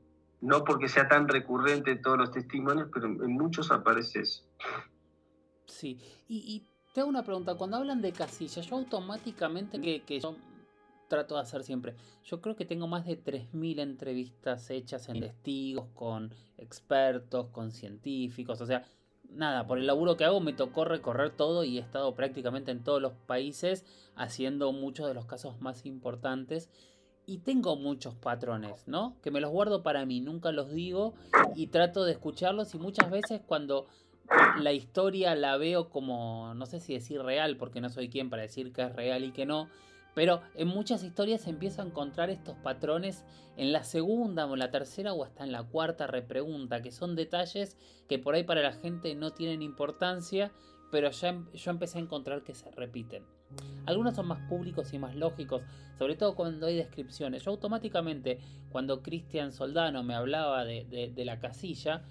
[0.42, 4.44] no porque sea tan recurrente en todos los testimonios, pero en muchos aparece eso.
[5.66, 6.62] Sí, y
[6.92, 10.36] te hago una pregunta, cuando hablan de casillas, yo automáticamente, que, que yo
[11.08, 15.86] trato de hacer siempre, yo creo que tengo más de 3.000 entrevistas hechas en testigos,
[15.94, 18.84] con expertos, con científicos, o sea,
[19.30, 22.84] nada, por el laburo que hago me tocó recorrer todo y he estado prácticamente en
[22.84, 26.68] todos los países haciendo muchos de los casos más importantes.
[27.26, 29.16] Y tengo muchos patrones, ¿no?
[29.22, 31.14] Que me los guardo para mí, nunca los digo
[31.54, 33.86] y trato de escucharlos y muchas veces cuando
[34.58, 38.42] la historia la veo como, no sé si decir real, porque no soy quien para
[38.42, 39.68] decir que es real y que no,
[40.14, 43.24] pero en muchas historias empiezo a encontrar estos patrones
[43.56, 47.16] en la segunda o en la tercera o hasta en la cuarta repregunta, que son
[47.16, 47.76] detalles
[48.08, 50.52] que por ahí para la gente no tienen importancia,
[50.90, 53.24] pero ya em, yo empecé a encontrar que se repiten.
[53.86, 55.62] Algunos son más públicos y más lógicos,
[55.98, 57.44] sobre todo cuando hay descripciones.
[57.44, 58.38] Yo automáticamente,
[58.70, 62.02] cuando Cristian Soldano me hablaba de, la casilla,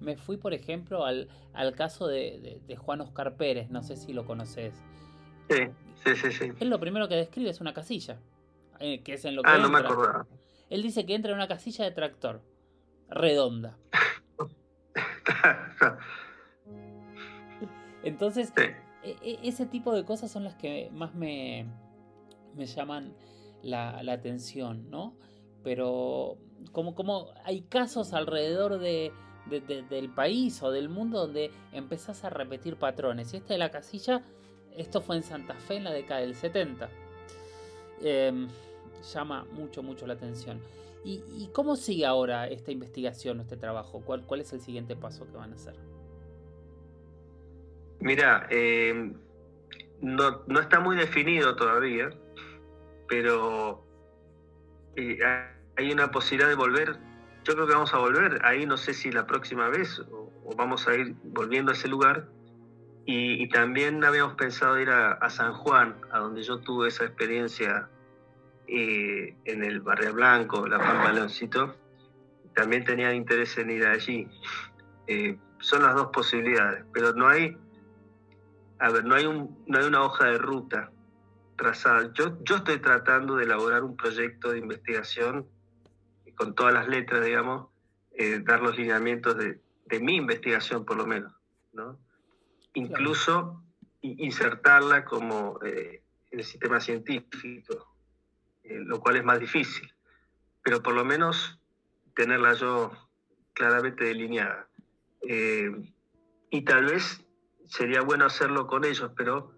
[0.00, 1.28] me fui, por ejemplo, al,
[1.76, 4.74] caso de, Juan Oscar Pérez, no sé si lo conoces.
[5.48, 5.68] Sí,
[6.04, 6.52] sí, sí, sí.
[6.58, 8.18] Él lo primero que describe es una casilla,
[8.80, 10.26] eh, que es en lo que Ah, no me acordaba.
[10.68, 12.42] Él dice que entra en una casilla de tractor,
[13.08, 13.76] redonda.
[18.02, 18.52] Entonces,
[19.02, 21.66] e, ese tipo de cosas son las que más me,
[22.54, 23.14] me llaman
[23.62, 25.14] la, atención, ¿no?
[25.62, 26.38] Pero
[26.72, 29.12] como, como hay casos alrededor de,
[29.48, 33.32] del país o del mundo donde empezás a repetir patrones.
[33.34, 34.22] Y esta de la casilla,
[34.76, 36.88] esto fue en Santa Fe en la década del 70.
[38.02, 38.48] Em,
[39.12, 40.60] llama mucho, mucho la atención.
[41.02, 44.02] ¿Y, cómo sigue ahora esta investigación, este trabajo?
[44.04, 45.74] ¿Cuál, ¿Cuál es el siguiente paso que van a hacer?
[48.00, 49.12] Mira, eh,
[50.00, 52.10] no, no, está muy definido todavía,
[53.06, 53.84] pero
[54.96, 55.18] eh,
[55.76, 56.96] hay una posibilidad de volver.
[57.44, 60.88] Yo creo que vamos a volver ahí, no sé si la próxima vez o, vamos
[60.88, 62.26] a ir volviendo a ese lugar.
[63.06, 67.88] Y, también habíamos pensado ir a, San Juan, a donde yo tuve esa experiencia
[68.68, 71.74] eh, en el Barrio Blanco, la Pampa Leoncito.
[72.54, 74.28] También tenía interés en ir allí.
[75.58, 77.56] son las dos posibilidades, pero no hay
[78.80, 80.90] a ver, no hay, un, no hay una hoja de ruta
[81.56, 82.10] trazada.
[82.14, 85.46] Yo, yo estoy tratando de elaborar un proyecto de investigación
[86.34, 87.68] con todas las letras, digamos,
[88.12, 89.60] eh, dar los lineamientos de,
[90.00, 91.34] mi investigación, por lo menos,
[91.72, 91.98] ¿no?
[92.74, 93.62] Incluso
[94.00, 97.94] insertarla como eh, en el sistema científico,
[98.62, 99.92] eh, lo cual es más difícil,
[100.62, 101.58] pero por lo menos
[102.14, 102.92] tenerla yo
[103.52, 104.68] claramente delineada.
[105.22, 107.24] y tal vez
[107.70, 109.54] sería bueno hacerlo con ellos, pero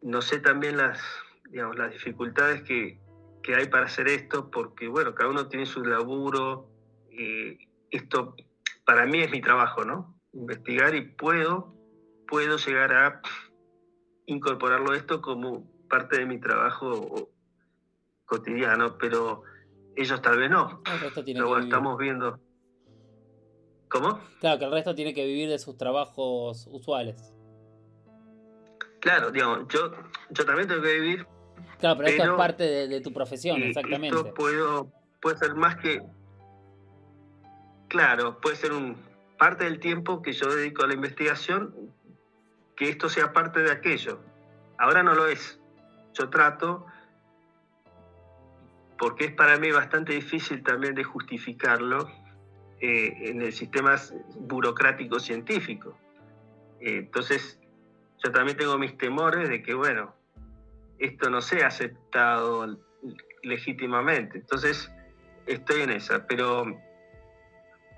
[0.00, 1.02] no sé también las,
[1.50, 3.02] digamos, las dificultades que,
[3.54, 6.70] hay para hacer esto, porque bueno, cada uno tiene su laburo,
[7.10, 7.58] y
[7.90, 8.34] esto
[8.86, 10.18] para mí es mi trabajo, ¿no?
[10.32, 11.74] Investigar y puedo,
[12.26, 13.20] puedo llegar a
[14.24, 17.28] incorporarlo esto como parte de mi trabajo
[18.24, 19.42] cotidiano, pero
[19.94, 20.82] ellos tal vez no.
[21.24, 22.40] Pero estamos viendo.
[23.94, 24.18] ¿Cómo?
[24.40, 27.32] Claro, que el resto tiene que vivir de sus trabajos usuales.
[28.98, 29.92] Claro, digamos, yo,
[30.30, 31.26] yo también tengo que vivir.
[31.78, 34.16] Claro, pero, esto es parte de, tu profesión, exactamente.
[34.16, 34.90] Esto puedo,
[35.22, 36.02] puede ser más que.
[37.86, 38.96] Claro, puede ser un
[39.38, 41.72] parte del tiempo que yo dedico a la investigación,
[42.74, 44.18] que esto sea parte de aquello.
[44.76, 45.60] Ahora no lo es.
[46.14, 46.84] Yo trato,
[48.98, 52.10] porque es para mí bastante difícil también de justificarlo,
[52.86, 53.96] eh, en el sistema
[54.40, 55.96] burocrático científico.
[56.80, 57.58] Eh, entonces,
[58.22, 60.14] yo también tengo mis temores de que, bueno,
[60.98, 62.78] esto no sea aceptado
[63.42, 64.36] legítimamente.
[64.36, 64.92] Entonces,
[65.46, 66.78] estoy en esa, pero,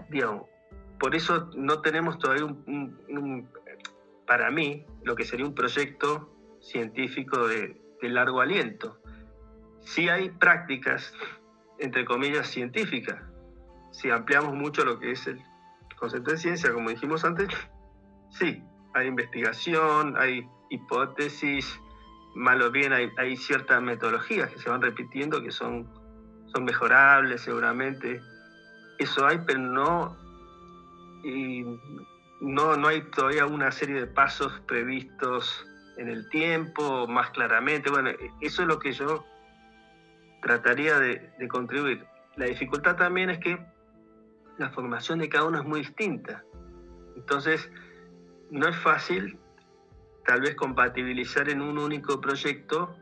[0.08, 0.44] digamos,
[1.00, 3.48] por eso no tenemos todavía un,
[4.24, 9.00] para mí, lo que sería un proyecto científico de, de largo aliento.
[9.80, 11.12] Sí hay prácticas,
[11.80, 13.20] entre comillas, científicas,
[13.96, 15.42] si ampliamos mucho lo que es el
[15.96, 17.48] concepto de ciencia, como dijimos antes,
[18.28, 21.80] sí, hay investigación, hay hipótesis,
[22.34, 25.88] mal o bien hay, ciertas metodologías que se van repitiendo que son,
[26.52, 28.20] son mejorables seguramente.
[28.98, 30.14] Eso hay, pero no,
[31.24, 31.64] y
[32.42, 35.66] no, no hay todavía una serie de pasos previstos
[35.96, 37.90] en el tiempo, más claramente.
[37.90, 38.10] Bueno,
[38.42, 39.24] eso es lo que yo
[40.42, 42.04] trataría de, de contribuir.
[42.36, 43.75] La dificultad también es que
[44.58, 46.44] la formación de cada uno es muy distinta.
[47.16, 47.70] Entonces,
[48.50, 49.38] no es fácil
[50.24, 52.96] tal vez compatibilizar en un único proyecto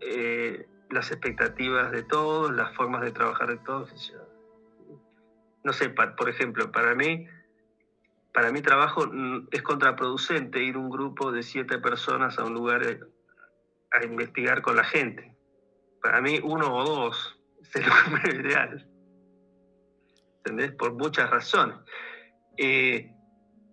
[0.00, 4.12] eh, las expectativas de todos, las formas de trabajar de todos.
[5.64, 7.26] No sé, por ejemplo, para mí,
[8.32, 12.82] para mi trabajo mm, es contraproducente ir un grupo de siete personas a un lugar
[12.84, 13.00] eh,
[13.92, 15.34] a investigar con la gente.
[16.02, 18.95] Para mí, uno o dos es el número ideal.
[20.46, 20.72] ¿Entendés?
[20.72, 21.76] Por muchas razones.
[22.56, 23.12] Eh,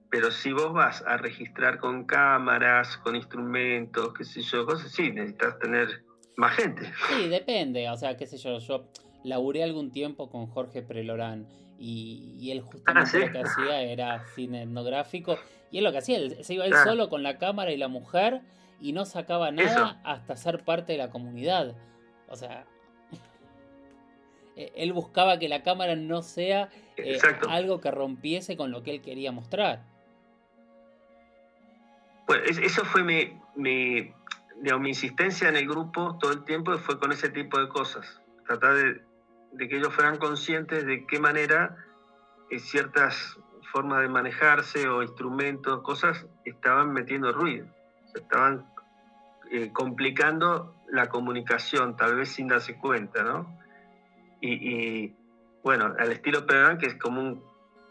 [0.10, 5.12] pero si vos vas a registrar con cámaras, con instrumentos, qué sé yo, cosas, sí,
[5.12, 6.04] necesitas tener
[6.36, 6.92] más gente.
[7.10, 7.90] Sí, depende.
[7.90, 8.90] O sea, qué sé yo, yo
[9.24, 11.48] laburé algún tiempo con Jorge Prelorán
[11.80, 15.38] y, él justamente ah, lo que hacía era cine etnográfico
[15.72, 17.88] y es lo que hacía, él, se iba él solo con la cámara y la
[17.88, 18.42] mujer
[18.80, 21.76] y no sacaba nada hasta ser parte de la comunidad.
[22.28, 22.66] O sea,
[24.56, 29.02] él buscaba que la cámara no sea eh, algo que rompiese con lo que él
[29.02, 29.82] quería mostrar.
[32.28, 34.14] Pues eso fue mi, mi,
[34.62, 38.22] mi insistencia en el grupo todo el tiempo, fue con ese tipo de cosas.
[38.48, 39.02] Tratar de,
[39.54, 41.76] de que ellos fueran conscientes de qué manera
[42.50, 43.38] eh, ciertas
[43.72, 47.66] formas de manejarse o instrumentos, cosas, estaban metiendo ruido,
[48.14, 48.68] estaban
[49.52, 53.63] eh, complicando la comunicación, tal vez sin darse cuenta, ¿no?
[54.46, 55.16] Y,
[55.64, 57.44] bueno, al estilo Pedrán, que es como un,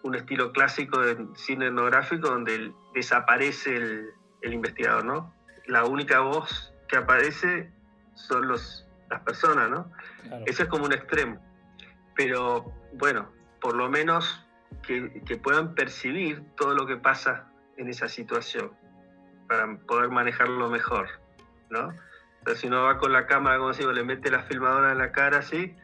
[0.03, 4.11] un, estilo clásico de cine etnográfico donde desaparece el,
[4.43, 5.35] el, investigador, ¿no?
[5.67, 7.71] La única voz que aparece
[8.15, 9.91] son los, las personas, ¿no?
[10.45, 11.41] Eso es como un extremo
[12.15, 13.29] pero bueno,
[13.61, 14.45] por lo menos
[14.83, 18.73] que, que, puedan percibir todo lo que pasa en esa situación
[19.49, 21.09] para poder manejarlo mejor,
[21.71, 21.95] ¿no?
[22.45, 25.13] Pero si uno va con la cámara, como digo, le mete la filmadora en la
[25.13, 25.75] cara así,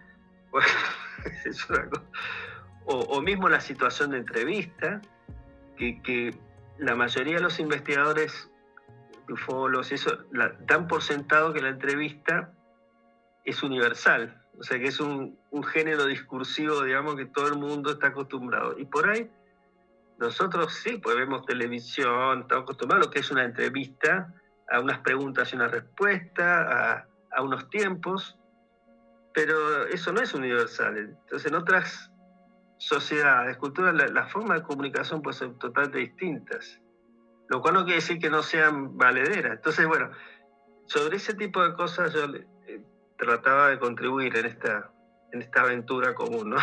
[1.44, 2.04] es una cosa.
[2.90, 5.02] O, mismo la situación de entrevista,
[5.76, 6.34] que, que
[6.78, 8.50] la mayoría de los investigadores,
[9.28, 12.52] ufólogos, eso, la, dan por sentado que la entrevista
[13.44, 15.38] es universal, o sea que es un,
[15.72, 18.78] género discursivo, digamos, que todo el mundo está acostumbrado.
[18.78, 19.30] Y por ahí,
[20.18, 24.34] nosotros sí, pues vemos televisión, estamos acostumbrados a lo que es una entrevista,
[24.70, 28.36] a unas preguntas y una respuesta, a, unos tiempos,
[29.38, 30.96] pero eso no es universal.
[30.98, 32.10] Entonces, en otras
[32.78, 36.80] sociedades, culturas, la, la forma de comunicación puede ser totalmente distintas,
[37.48, 39.52] lo cual no quiere decir que no sean valederas.
[39.52, 40.10] Entonces, bueno,
[40.86, 42.26] sobre ese tipo de cosas yo
[43.16, 44.90] trataba de contribuir en esta,
[45.30, 46.56] en esta aventura común, ¿no?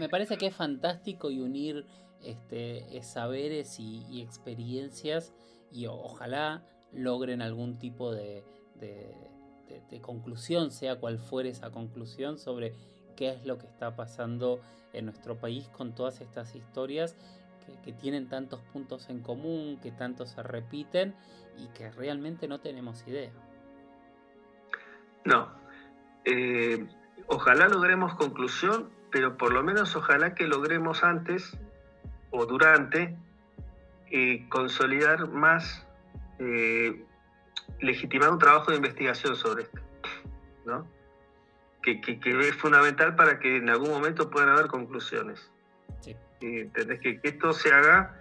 [0.00, 1.86] me, parece que es fantástico y unir
[2.24, 5.32] este, saberes y, experiencias
[5.70, 8.42] y ojalá logren algún tipo de,
[10.00, 12.74] conclusión, sea cual fuere esa conclusión, sobre
[13.16, 14.60] qué es lo que está pasando
[14.92, 17.16] en nuestro país con todas estas historias
[17.66, 21.14] que, que, tienen tantos puntos en común, que tanto se repiten
[21.58, 23.32] y que realmente no tenemos idea.
[25.24, 25.48] No.
[26.24, 26.86] Eh,
[27.26, 31.56] ojalá logremos conclusión, pero por lo menos ojalá que logremos antes
[32.30, 33.16] o durante
[34.10, 35.86] eh, consolidar más,
[36.38, 37.04] eh,
[37.80, 39.80] legitimar un trabajo de investigación sobre esto,
[40.64, 40.86] ¿no?
[41.82, 45.50] Que, es fundamental para que en algún momento puedan haber conclusiones.
[46.00, 46.14] Sí.
[46.40, 47.00] ¿Entendés?
[47.00, 48.14] Que, que esto se haga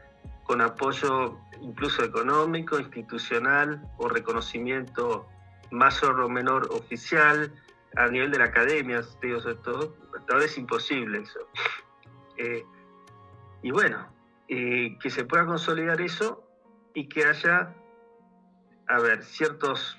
[0.44, 5.28] con apoyo incluso económico, institucional o reconocimiento
[5.72, 7.52] más o menor oficial,
[7.96, 9.96] a nivel de la academia, digo, sobre todo,
[10.28, 11.40] tal vez es imposible eso.
[12.38, 12.64] Eh,
[13.64, 14.08] y bueno,
[14.48, 16.44] eh, que se pueda consolidar eso
[16.94, 17.74] y que haya,
[18.88, 19.98] a ver, ciertos,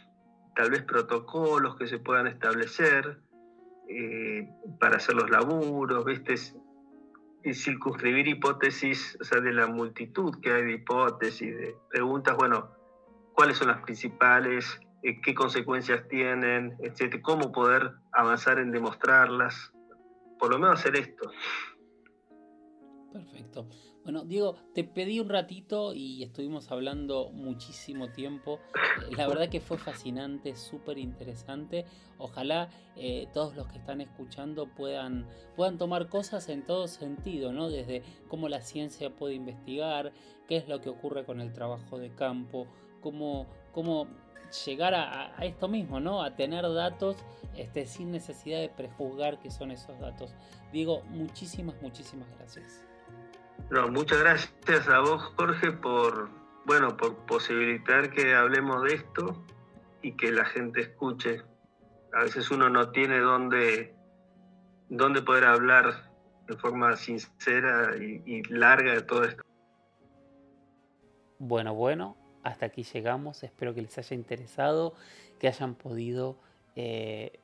[0.55, 3.19] tal vez protocolos que se puedan establecer
[3.89, 4.49] eh,
[4.81, 6.35] para hacer los laburos, ¿viste?
[7.45, 12.71] Y circunscribir hipótesis, o sea, de la multitud que hay de hipótesis, de preguntas, bueno,
[13.35, 14.81] ¿cuáles son las principales?
[15.03, 19.73] Eh, qué consecuencias tienen, etcétera, cómo poder avanzar en demostrarlas.
[20.39, 21.31] Por lo menos hacer esto.
[23.19, 23.67] Perfecto.
[24.05, 28.61] Bueno, Diego, te pedí un ratito y estuvimos hablando muchísimo tiempo.
[28.77, 31.85] Eh, la verdad que fue fascinante, súper interesante.
[32.17, 37.71] Ojalá eh, todos los que están escuchando puedan, puedan tomar cosas en todo sentido, ¿no?
[37.71, 40.13] Desde cómo la ciencia puede investigar,
[40.47, 42.69] qué es lo que ocurre con el trabajo de campo,
[43.01, 44.07] cómo, cómo
[44.65, 46.23] llegar a, esto mismo, ¿no?
[46.23, 47.17] A tener datos
[47.57, 50.35] este, sin necesidad de prejuzgar qué son esos datos.
[50.73, 52.88] Digo, muchísimas, muchísimas gracias.
[53.71, 56.31] No, muchas gracias a vos, Jorge, por,
[56.65, 59.45] bueno, por posibilitar que hablemos de esto
[60.01, 61.43] y que la gente escuche.
[62.15, 63.95] A veces uno no tiene dónde,
[64.89, 66.11] dónde poder hablar
[66.47, 69.43] de forma sincera y, larga de todo esto.
[71.39, 73.43] Bueno, bueno, hasta aquí llegamos.
[73.45, 74.95] Espero que les haya interesado,
[75.39, 76.39] que hayan podido...
[76.75, 77.41] Eh,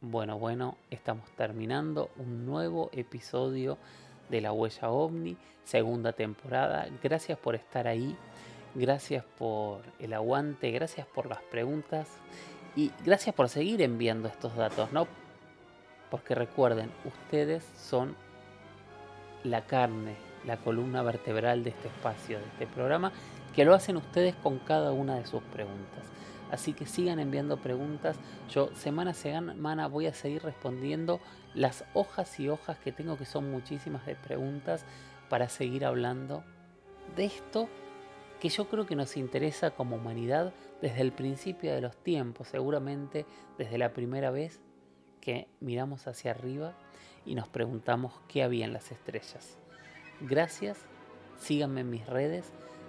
[0.00, 3.78] bueno, bueno, estamos terminando un nuevo episodio
[4.28, 6.88] de La Huella OVNI, segunda temporada.
[7.02, 8.16] Gracias por estar ahí,
[8.74, 12.08] gracias por el aguante, gracias por las preguntas
[12.76, 15.06] y gracias por seguir enviando estos datos, ¿no?
[16.10, 18.16] Porque recuerden, ustedes son
[19.44, 23.12] la carne la columna vertebral de este espacio, de este programa,
[23.54, 26.04] que lo hacen ustedes con cada una de sus preguntas.
[26.50, 28.16] Así que sigan enviando preguntas.
[28.50, 31.20] Yo semana a semana voy a seguir respondiendo
[31.54, 34.84] las hojas y hojas que tengo, que son muchísimas de preguntas,
[35.28, 36.42] para seguir hablando
[37.16, 37.68] de esto
[38.40, 43.26] que yo creo que nos interesa como humanidad desde el principio de los tiempos, seguramente
[43.58, 44.60] desde la primera vez
[45.20, 46.74] que miramos hacia arriba
[47.26, 49.58] y nos preguntamos qué había en las estrellas.
[50.20, 50.78] Gracias,
[51.38, 52.50] síganme en mis redes,